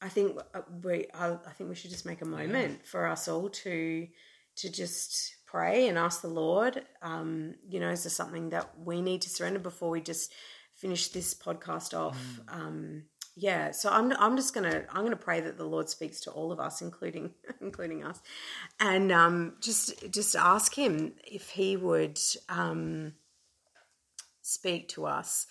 I 0.00 0.08
think 0.08 0.38
uh, 0.54 0.60
we, 0.82 1.06
I, 1.14 1.32
I 1.32 1.50
think 1.56 1.70
we 1.70 1.76
should 1.76 1.90
just 1.90 2.06
make 2.06 2.22
a 2.22 2.26
moment 2.26 2.86
for 2.86 3.06
us 3.06 3.28
all 3.28 3.48
to 3.48 4.08
to 4.56 4.72
just 4.72 5.36
pray 5.46 5.86
and 5.88 5.96
ask 5.96 6.20
the 6.20 6.28
Lord. 6.28 6.82
Um, 7.00 7.54
you 7.68 7.78
know, 7.80 7.90
is 7.90 8.02
there 8.02 8.10
something 8.10 8.50
that 8.50 8.70
we 8.78 9.00
need 9.00 9.22
to 9.22 9.30
surrender 9.30 9.60
before 9.60 9.90
we 9.90 10.00
just 10.00 10.32
finish 10.74 11.08
this 11.08 11.34
podcast 11.34 11.96
off? 11.96 12.18
Um, 12.48 13.04
yeah, 13.40 13.70
so 13.70 13.88
I'm 13.90 14.12
I'm 14.12 14.36
just 14.36 14.52
gonna 14.52 14.84
I'm 14.90 15.04
gonna 15.04 15.16
pray 15.16 15.40
that 15.40 15.56
the 15.56 15.64
Lord 15.64 15.88
speaks 15.88 16.20
to 16.22 16.30
all 16.32 16.50
of 16.50 16.58
us, 16.58 16.82
including 16.82 17.30
including 17.60 18.04
us, 18.04 18.20
and 18.80 19.12
um, 19.12 19.54
just 19.60 20.10
just 20.10 20.34
ask 20.34 20.74
Him 20.74 21.12
if 21.24 21.50
He 21.50 21.76
would 21.76 22.18
um, 22.48 23.12
speak 24.42 24.88
to 24.88 25.06
us 25.06 25.46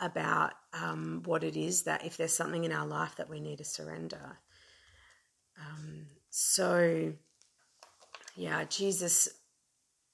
about 0.00 0.52
um, 0.72 1.22
what 1.24 1.44
it 1.44 1.56
is 1.56 1.82
that 1.82 2.04
if 2.04 2.16
there's 2.16 2.32
something 2.32 2.64
in 2.64 2.72
our 2.72 2.86
life 2.86 3.16
that 3.16 3.28
we 3.28 3.40
need 3.40 3.58
to 3.58 3.64
surrender. 3.64 4.38
Um, 5.58 6.06
so, 6.30 7.12
yeah, 8.34 8.64
Jesus, 8.64 9.28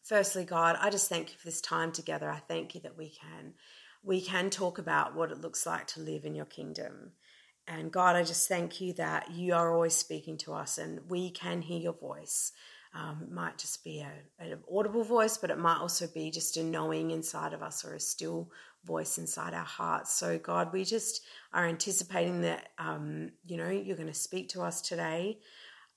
firstly, 0.02 0.44
God, 0.44 0.76
I 0.80 0.90
just 0.90 1.08
thank 1.08 1.30
you 1.30 1.38
for 1.38 1.46
this 1.46 1.60
time 1.60 1.92
together. 1.92 2.28
I 2.28 2.38
thank 2.38 2.74
you 2.74 2.80
that 2.82 2.96
we 2.96 3.10
can 3.10 3.54
we 4.02 4.20
can 4.20 4.50
talk 4.50 4.78
about 4.78 5.16
what 5.16 5.32
it 5.32 5.40
looks 5.40 5.66
like 5.66 5.88
to 5.88 6.00
live 6.00 6.24
in 6.24 6.36
your 6.36 6.44
kingdom. 6.44 7.10
And 7.66 7.90
God, 7.90 8.14
I 8.14 8.22
just 8.22 8.48
thank 8.48 8.80
you 8.80 8.92
that 8.94 9.32
you 9.32 9.52
are 9.52 9.74
always 9.74 9.96
speaking 9.96 10.38
to 10.38 10.52
us 10.52 10.78
and 10.78 11.00
we 11.08 11.30
can 11.30 11.60
hear 11.60 11.80
your 11.80 11.92
voice. 11.92 12.52
Um, 12.94 13.18
it 13.22 13.32
might 13.32 13.58
just 13.58 13.82
be 13.82 14.00
a, 14.00 14.42
an 14.42 14.60
audible 14.72 15.02
voice, 15.02 15.36
but 15.36 15.50
it 15.50 15.58
might 15.58 15.78
also 15.78 16.06
be 16.06 16.30
just 16.30 16.56
a 16.56 16.62
knowing 16.62 17.10
inside 17.10 17.52
of 17.52 17.62
us 17.62 17.84
or 17.84 17.94
a 17.94 18.00
still 18.00 18.50
voice 18.86 19.18
inside 19.18 19.54
our 19.54 19.64
hearts. 19.64 20.12
So, 20.18 20.38
God, 20.38 20.72
we 20.72 20.84
just 20.84 21.22
are 21.52 21.66
anticipating 21.66 22.42
that, 22.42 22.68
um, 22.78 23.30
you 23.44 23.56
know, 23.56 23.68
you're 23.68 23.96
going 23.96 24.08
to 24.08 24.14
speak 24.14 24.48
to 24.50 24.62
us 24.62 24.80
today. 24.80 25.38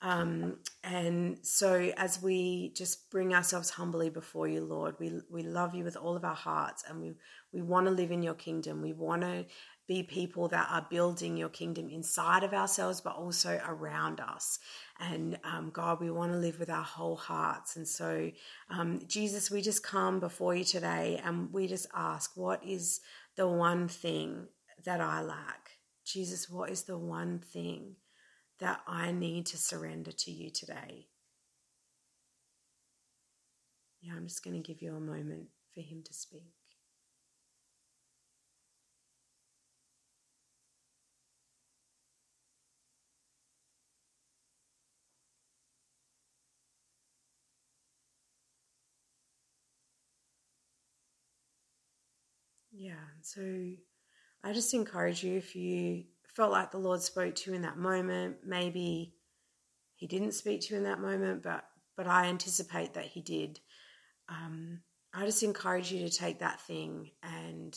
Um, 0.02 0.58
and 0.82 1.38
so, 1.42 1.92
as 1.96 2.22
we 2.22 2.72
just 2.74 3.10
bring 3.10 3.34
ourselves 3.34 3.70
humbly 3.70 4.08
before 4.08 4.48
you, 4.48 4.64
Lord, 4.64 4.94
we 4.98 5.20
we 5.30 5.42
love 5.42 5.74
you 5.74 5.84
with 5.84 5.96
all 5.96 6.16
of 6.16 6.24
our 6.24 6.34
hearts, 6.34 6.84
and 6.88 7.00
we 7.00 7.12
we 7.52 7.60
want 7.60 7.86
to 7.86 7.92
live 7.92 8.10
in 8.10 8.22
your 8.22 8.34
kingdom. 8.34 8.80
We 8.80 8.94
want 8.94 9.22
to 9.22 9.44
be 9.90 10.02
people 10.04 10.48
that 10.48 10.68
are 10.70 10.86
building 10.88 11.36
your 11.36 11.50
kingdom 11.50 11.90
inside 11.90 12.44
of 12.44 12.54
ourselves, 12.54 13.02
but 13.02 13.16
also 13.16 13.60
around 13.68 14.20
us. 14.20 14.58
And 15.00 15.38
um, 15.44 15.70
God, 15.72 16.00
we 16.00 16.10
want 16.10 16.32
to 16.32 16.38
live 16.38 16.60
with 16.60 16.70
our 16.70 16.84
whole 16.84 17.16
hearts. 17.16 17.76
And 17.76 17.88
so, 17.88 18.30
um, 18.70 19.00
Jesus, 19.08 19.50
we 19.50 19.62
just 19.62 19.82
come 19.82 20.20
before 20.20 20.54
you 20.54 20.64
today, 20.64 21.20
and 21.24 21.52
we 21.52 21.66
just 21.66 21.88
ask, 21.94 22.36
what 22.36 22.64
is 22.64 23.00
the 23.36 23.48
one 23.48 23.88
thing 23.88 24.46
that 24.84 25.00
I 25.00 25.22
lack? 25.22 25.72
Jesus, 26.06 26.48
what 26.48 26.70
is 26.70 26.84
the 26.84 26.98
one 26.98 27.40
thing? 27.40 27.96
that 28.60 28.82
I 28.86 29.10
need 29.10 29.46
to 29.46 29.58
surrender 29.58 30.12
to 30.12 30.30
you 30.30 30.50
today. 30.50 31.08
Yeah, 34.02 34.12
I'm 34.16 34.26
just 34.28 34.44
going 34.44 34.62
to 34.62 34.66
give 34.66 34.82
you 34.82 34.94
a 34.94 35.00
moment 35.00 35.48
for 35.74 35.80
him 35.80 36.02
to 36.04 36.12
speak. 36.14 36.52
Yeah, 52.72 53.09
so 53.22 53.42
I 54.42 54.52
just 54.52 54.74
encourage 54.74 55.22
you 55.22 55.36
if 55.36 55.54
you 55.54 56.04
felt 56.34 56.52
like 56.52 56.70
the 56.70 56.78
Lord 56.78 57.02
spoke 57.02 57.34
to 57.36 57.50
you 57.50 57.56
in 57.56 57.62
that 57.62 57.76
moment. 57.76 58.38
Maybe 58.44 59.14
He 59.96 60.06
didn't 60.06 60.32
speak 60.32 60.62
to 60.62 60.74
you 60.74 60.78
in 60.78 60.84
that 60.84 61.00
moment, 61.00 61.42
but 61.42 61.64
but 61.96 62.06
I 62.06 62.26
anticipate 62.26 62.94
that 62.94 63.06
He 63.06 63.20
did. 63.20 63.60
Um, 64.28 64.80
I 65.12 65.26
just 65.26 65.42
encourage 65.42 65.92
you 65.92 66.08
to 66.08 66.16
take 66.16 66.38
that 66.38 66.60
thing 66.60 67.10
and 67.22 67.76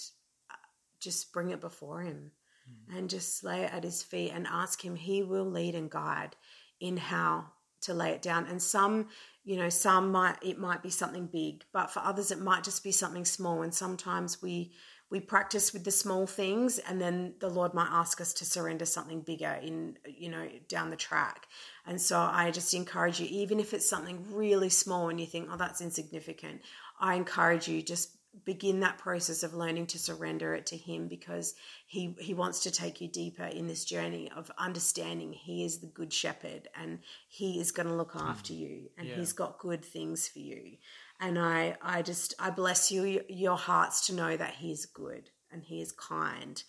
uh, 0.51 0.55
just 0.99 1.33
bring 1.33 1.49
it 1.49 1.59
before 1.59 2.01
Him, 2.01 2.31
mm. 2.69 2.97
and 2.97 3.09
just 3.09 3.43
lay 3.43 3.63
it 3.63 3.73
at 3.73 3.83
His 3.83 4.03
feet 4.03 4.31
and 4.33 4.47
ask 4.47 4.83
Him. 4.83 4.95
He 4.95 5.23
will 5.23 5.45
lead 5.45 5.75
and 5.75 5.89
guide 5.89 6.35
in 6.79 6.97
how 6.97 7.47
to 7.81 7.93
lay 7.93 8.11
it 8.11 8.21
down. 8.21 8.45
And 8.47 8.61
some, 8.61 9.07
you 9.43 9.57
know, 9.57 9.69
some 9.69 10.11
might 10.11 10.37
it 10.41 10.57
might 10.57 10.81
be 10.81 10.89
something 10.89 11.27
big, 11.27 11.65
but 11.73 11.91
for 11.91 11.99
others 11.99 12.31
it 12.31 12.39
might 12.39 12.63
just 12.63 12.83
be 12.83 12.91
something 12.91 13.25
small. 13.25 13.61
And 13.61 13.73
sometimes 13.73 14.41
we 14.41 14.71
we 15.13 15.19
practice 15.19 15.73
with 15.73 15.83
the 15.83 15.91
small 15.91 16.25
things 16.25 16.79
and 16.79 16.99
then 16.99 17.35
the 17.39 17.47
lord 17.47 17.75
might 17.75 17.87
ask 17.91 18.19
us 18.19 18.33
to 18.33 18.43
surrender 18.43 18.83
something 18.83 19.21
bigger 19.21 19.59
in 19.61 19.95
you 20.07 20.27
know 20.27 20.47
down 20.67 20.89
the 20.89 20.95
track. 20.95 21.47
And 21.85 22.01
so 22.01 22.17
i 22.19 22.49
just 22.49 22.73
encourage 22.73 23.19
you 23.19 23.27
even 23.29 23.59
if 23.59 23.73
it's 23.73 23.87
something 23.87 24.25
really 24.31 24.69
small 24.69 25.09
and 25.09 25.19
you 25.19 25.27
think 25.27 25.49
oh 25.51 25.57
that's 25.57 25.81
insignificant 25.81 26.61
i 26.99 27.13
encourage 27.13 27.67
you 27.67 27.83
just 27.83 28.17
begin 28.45 28.79
that 28.79 28.97
process 28.97 29.43
of 29.43 29.53
learning 29.53 29.85
to 29.85 29.99
surrender 29.99 30.55
it 30.55 30.65
to 30.65 30.77
him 30.77 31.07
because 31.07 31.53
he 31.85 32.15
he 32.19 32.33
wants 32.33 32.61
to 32.61 32.71
take 32.71 32.99
you 32.99 33.07
deeper 33.07 33.43
in 33.43 33.67
this 33.67 33.85
journey 33.85 34.31
of 34.35 34.49
understanding 34.57 35.31
he 35.33 35.63
is 35.63 35.79
the 35.79 35.87
good 35.87 36.11
shepherd 36.11 36.67
and 36.75 36.99
he 37.27 37.59
is 37.59 37.71
going 37.71 37.87
to 37.87 37.93
look 37.93 38.13
hmm. 38.13 38.27
after 38.27 38.53
you 38.53 38.89
and 38.97 39.07
yeah. 39.07 39.15
he's 39.15 39.33
got 39.33 39.59
good 39.59 39.85
things 39.85 40.27
for 40.27 40.39
you 40.39 40.77
and 41.23 41.39
I, 41.39 41.77
I 41.81 42.01
just, 42.01 42.33
I 42.37 42.49
bless 42.49 42.91
you, 42.91 43.21
your 43.29 43.55
hearts 43.57 44.07
to 44.07 44.13
know 44.13 44.35
that 44.35 44.55
He 44.55 44.71
is 44.71 44.85
good 44.85 45.29
and 45.51 45.63
He 45.63 45.81
is 45.81 45.93
kind. 45.93 46.61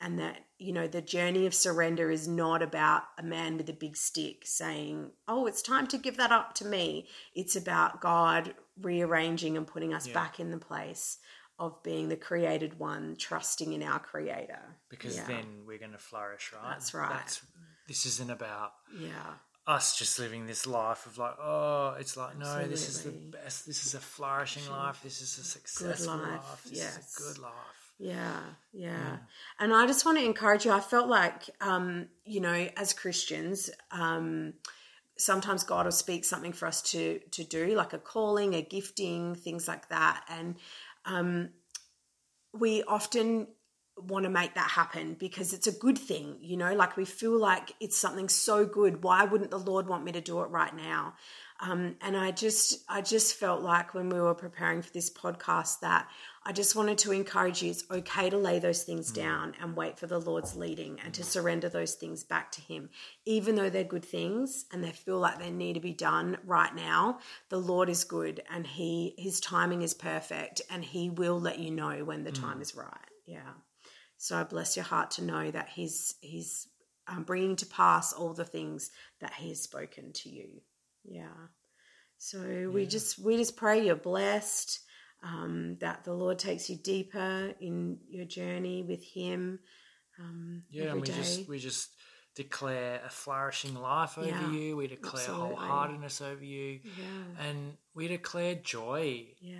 And 0.00 0.18
that, 0.18 0.38
you 0.58 0.72
know, 0.72 0.86
the 0.86 1.02
journey 1.02 1.44
of 1.44 1.52
surrender 1.52 2.10
is 2.10 2.26
not 2.26 2.62
about 2.62 3.02
a 3.18 3.22
man 3.22 3.58
with 3.58 3.68
a 3.68 3.74
big 3.74 3.96
stick 3.96 4.44
saying, 4.46 5.10
oh, 5.26 5.46
it's 5.46 5.60
time 5.60 5.86
to 5.88 5.98
give 5.98 6.16
that 6.16 6.32
up 6.32 6.54
to 6.54 6.64
me. 6.64 7.06
It's 7.34 7.54
about 7.54 8.00
God 8.00 8.54
rearranging 8.80 9.56
and 9.58 9.66
putting 9.66 9.92
us 9.92 10.06
yeah. 10.06 10.14
back 10.14 10.40
in 10.40 10.52
the 10.52 10.58
place 10.58 11.18
of 11.58 11.82
being 11.82 12.08
the 12.08 12.16
created 12.16 12.78
one, 12.78 13.16
trusting 13.18 13.72
in 13.72 13.82
our 13.82 13.98
creator. 13.98 14.76
Because 14.88 15.16
yeah. 15.16 15.26
then 15.26 15.44
we're 15.66 15.78
going 15.78 15.92
to 15.92 15.98
flourish, 15.98 16.52
right? 16.54 16.70
That's 16.70 16.94
right. 16.94 17.10
That's, 17.10 17.42
this 17.88 18.06
isn't 18.06 18.30
about 18.30 18.72
yeah 19.00 19.34
us 19.68 19.98
just 19.98 20.18
living 20.18 20.46
this 20.46 20.66
life 20.66 21.04
of 21.04 21.18
like, 21.18 21.36
oh, 21.40 21.94
it's 22.00 22.16
like, 22.16 22.38
no, 22.38 22.46
Absolutely. 22.46 22.70
this 22.70 22.88
is 22.88 23.02
the 23.02 23.10
best. 23.10 23.66
This 23.66 23.84
is 23.84 23.94
a 23.94 24.00
flourishing 24.00 24.68
life. 24.70 25.00
This 25.04 25.20
is 25.20 25.38
a 25.38 25.44
successful 25.44 26.16
life. 26.16 26.26
life. 26.26 26.64
This 26.64 26.78
yes. 26.78 26.96
is 26.96 27.16
a 27.16 27.22
good 27.22 27.42
life. 27.42 27.52
Yeah, 27.98 28.40
yeah, 28.72 28.90
yeah, 28.90 29.16
And 29.58 29.74
I 29.74 29.86
just 29.86 30.06
want 30.06 30.18
to 30.18 30.24
encourage 30.24 30.64
you. 30.64 30.70
I 30.70 30.80
felt 30.80 31.08
like, 31.08 31.50
um, 31.60 32.06
you 32.24 32.40
know, 32.40 32.68
as 32.76 32.92
Christians, 32.92 33.70
um, 33.90 34.54
sometimes 35.18 35.64
God 35.64 35.84
will 35.84 35.92
speak 35.92 36.24
something 36.24 36.52
for 36.52 36.66
us 36.66 36.80
to 36.92 37.18
to 37.18 37.44
do, 37.44 37.74
like 37.74 37.92
a 37.92 37.98
calling, 37.98 38.54
a 38.54 38.62
gifting, 38.62 39.34
things 39.34 39.68
like 39.68 39.88
that, 39.88 40.24
and 40.28 40.54
um, 41.04 41.50
we 42.54 42.84
often 42.84 43.48
want 44.06 44.24
to 44.24 44.30
make 44.30 44.54
that 44.54 44.70
happen 44.70 45.14
because 45.14 45.52
it's 45.52 45.66
a 45.66 45.72
good 45.72 45.98
thing, 45.98 46.36
you 46.40 46.56
know, 46.56 46.74
like 46.74 46.96
we 46.96 47.04
feel 47.04 47.38
like 47.38 47.72
it's 47.80 47.96
something 47.96 48.28
so 48.28 48.64
good. 48.64 49.02
Why 49.02 49.24
wouldn't 49.24 49.50
the 49.50 49.58
Lord 49.58 49.88
want 49.88 50.04
me 50.04 50.12
to 50.12 50.20
do 50.20 50.40
it 50.40 50.50
right 50.50 50.74
now? 50.74 51.14
Um, 51.60 51.96
and 52.00 52.16
I 52.16 52.30
just, 52.30 52.84
I 52.88 53.00
just 53.00 53.34
felt 53.34 53.62
like 53.62 53.92
when 53.92 54.10
we 54.10 54.20
were 54.20 54.34
preparing 54.34 54.80
for 54.80 54.92
this 54.92 55.10
podcast 55.10 55.80
that 55.80 56.08
I 56.48 56.52
just 56.52 56.74
wanted 56.74 56.96
to 56.98 57.12
encourage 57.12 57.62
you. 57.62 57.70
It's 57.70 57.84
okay 57.90 58.30
to 58.30 58.38
lay 58.38 58.58
those 58.58 58.82
things 58.82 59.12
mm. 59.12 59.16
down 59.16 59.54
and 59.60 59.76
wait 59.76 59.98
for 59.98 60.06
the 60.06 60.18
Lord's 60.18 60.56
leading 60.56 60.98
and 61.04 61.12
to 61.12 61.22
surrender 61.22 61.68
those 61.68 61.92
things 61.92 62.24
back 62.24 62.50
to 62.52 62.62
Him, 62.62 62.88
even 63.26 63.54
though 63.54 63.68
they're 63.68 63.84
good 63.84 64.04
things 64.04 64.64
and 64.72 64.82
they 64.82 64.92
feel 64.92 65.18
like 65.18 65.38
they 65.38 65.50
need 65.50 65.74
to 65.74 65.80
be 65.80 65.92
done 65.92 66.38
right 66.46 66.74
now. 66.74 67.18
The 67.50 67.58
Lord 67.58 67.90
is 67.90 68.04
good 68.04 68.42
and 68.50 68.66
He, 68.66 69.14
His 69.18 69.40
timing 69.40 69.82
is 69.82 69.92
perfect, 69.92 70.62
and 70.70 70.82
He 70.82 71.10
will 71.10 71.38
let 71.38 71.58
you 71.58 71.70
know 71.70 72.02
when 72.02 72.24
the 72.24 72.32
mm. 72.32 72.40
time 72.40 72.62
is 72.62 72.74
right. 72.74 72.96
Yeah. 73.26 73.40
So 74.18 74.36
I 74.36 74.44
bless 74.44 74.76
your 74.76 74.84
heart 74.84 75.12
to 75.12 75.24
know 75.24 75.50
that 75.50 75.68
He's 75.68 76.14
He's 76.20 76.68
um, 77.06 77.22
bringing 77.22 77.56
to 77.56 77.66
pass 77.66 78.12
all 78.12 78.34
the 78.34 78.44
things 78.44 78.90
that 79.20 79.32
He 79.34 79.48
has 79.48 79.62
spoken 79.62 80.12
to 80.12 80.28
you. 80.28 80.60
Yeah. 81.04 81.46
So 82.18 82.42
yeah. 82.42 82.66
we 82.66 82.84
just 82.84 83.18
we 83.18 83.36
just 83.36 83.56
pray 83.56 83.86
you're 83.86 83.96
blessed. 83.96 84.80
Um, 85.20 85.78
that 85.80 86.04
the 86.04 86.12
Lord 86.12 86.38
takes 86.38 86.70
you 86.70 86.76
deeper 86.76 87.52
in 87.60 87.98
your 88.08 88.24
journey 88.24 88.82
with 88.82 89.02
Him. 89.02 89.58
Um, 90.18 90.62
yeah, 90.70 90.90
and 90.90 91.00
we 91.00 91.06
day. 91.06 91.14
just 91.14 91.48
we 91.48 91.58
just 91.58 91.90
declare 92.34 93.00
a 93.04 93.10
flourishing 93.10 93.74
life 93.74 94.16
over 94.16 94.28
yeah, 94.28 94.50
you. 94.50 94.76
We 94.76 94.86
declare 94.86 95.22
absolutely. 95.22 95.56
wholeheartedness 95.56 96.22
over 96.22 96.44
you, 96.44 96.80
yeah. 96.84 97.48
and 97.48 97.76
we 97.94 98.08
declare 98.08 98.54
joy. 98.56 99.26
Yeah, 99.40 99.56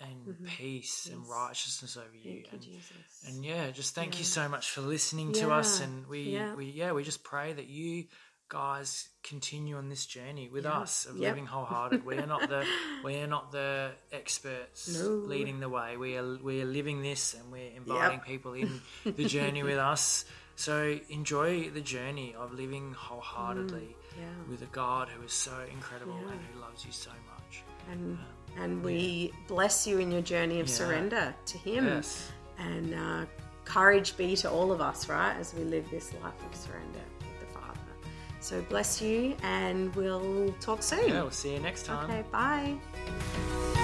and 0.00 0.26
mm-hmm. 0.26 0.44
peace 0.46 1.06
yes. 1.06 1.14
and 1.14 1.28
righteousness 1.28 1.96
over 1.96 2.08
you. 2.14 2.42
Thank 2.42 2.52
and, 2.52 2.64
you, 2.64 2.72
Jesus. 2.74 3.24
and 3.28 3.44
yeah, 3.44 3.70
just 3.70 3.94
thank 3.94 4.14
yeah. 4.14 4.18
you 4.18 4.24
so 4.24 4.48
much 4.48 4.70
for 4.70 4.80
listening 4.80 5.32
to 5.34 5.46
yeah. 5.46 5.56
us. 5.56 5.80
And 5.80 6.06
we, 6.06 6.22
yeah. 6.22 6.54
we, 6.54 6.66
yeah, 6.66 6.92
we 6.92 7.04
just 7.04 7.22
pray 7.22 7.52
that 7.52 7.68
you 7.68 8.04
guys 8.48 9.08
continue 9.22 9.76
on 9.76 9.88
this 9.88 10.04
journey 10.04 10.48
with 10.48 10.66
us 10.66 11.06
of 11.06 11.16
yep. 11.16 11.30
living 11.30 11.46
wholehearted. 11.52 12.04
we 12.04 12.16
are 12.16 12.26
not 12.26 12.48
the 12.48 12.66
we 13.04 13.16
are 13.20 13.26
not 13.28 13.52
the 13.52 13.92
experts 14.12 14.98
no. 15.00 15.08
leading 15.08 15.60
the 15.60 15.68
way. 15.68 15.96
We 15.96 16.16
are 16.16 16.36
we 16.42 16.60
are 16.60 16.66
living 16.66 17.00
this 17.02 17.34
and 17.34 17.50
we're 17.50 17.70
inviting 17.76 18.18
yep. 18.18 18.26
people 18.26 18.54
in 18.54 18.80
the 19.04 19.24
journey 19.24 19.62
with 19.62 19.78
us. 19.78 20.24
So 20.56 20.98
enjoy 21.08 21.70
the 21.70 21.80
journey 21.80 22.34
of 22.38 22.52
living 22.52 22.92
wholeheartedly 22.92 23.96
mm, 24.18 24.50
with 24.50 24.60
a 24.60 24.66
God 24.66 25.08
who 25.08 25.24
is 25.24 25.32
so 25.32 25.52
incredible 25.72 26.18
and 26.18 26.38
who 26.52 26.60
loves 26.60 26.84
you 26.84 26.92
so 26.92 27.10
much. 27.34 27.62
And 27.90 28.18
um, 28.18 28.18
and 28.58 28.82
we 28.82 29.32
bless 29.46 29.86
you 29.86 29.98
in 29.98 30.10
your 30.10 30.22
journey 30.22 30.60
of 30.60 30.68
yeah. 30.68 30.74
surrender 30.74 31.34
to 31.46 31.58
Him. 31.58 31.86
Yes. 31.86 32.30
And 32.58 32.94
uh, 32.94 33.26
courage 33.64 34.16
be 34.16 34.36
to 34.36 34.50
all 34.50 34.72
of 34.72 34.80
us, 34.80 35.08
right, 35.08 35.34
as 35.38 35.54
we 35.54 35.64
live 35.64 35.88
this 35.90 36.12
life 36.22 36.34
of 36.50 36.56
surrender 36.56 37.00
with 37.20 37.48
the 37.48 37.58
Father. 37.58 37.78
So 38.40 38.62
bless 38.62 39.00
you, 39.00 39.36
and 39.42 39.94
we'll 39.94 40.52
talk 40.60 40.82
soon. 40.82 41.08
Yeah, 41.08 41.22
we'll 41.22 41.30
see 41.30 41.54
you 41.54 41.60
next 41.60 41.86
time. 41.86 42.10
Okay, 42.10 42.24
bye. 42.30 43.79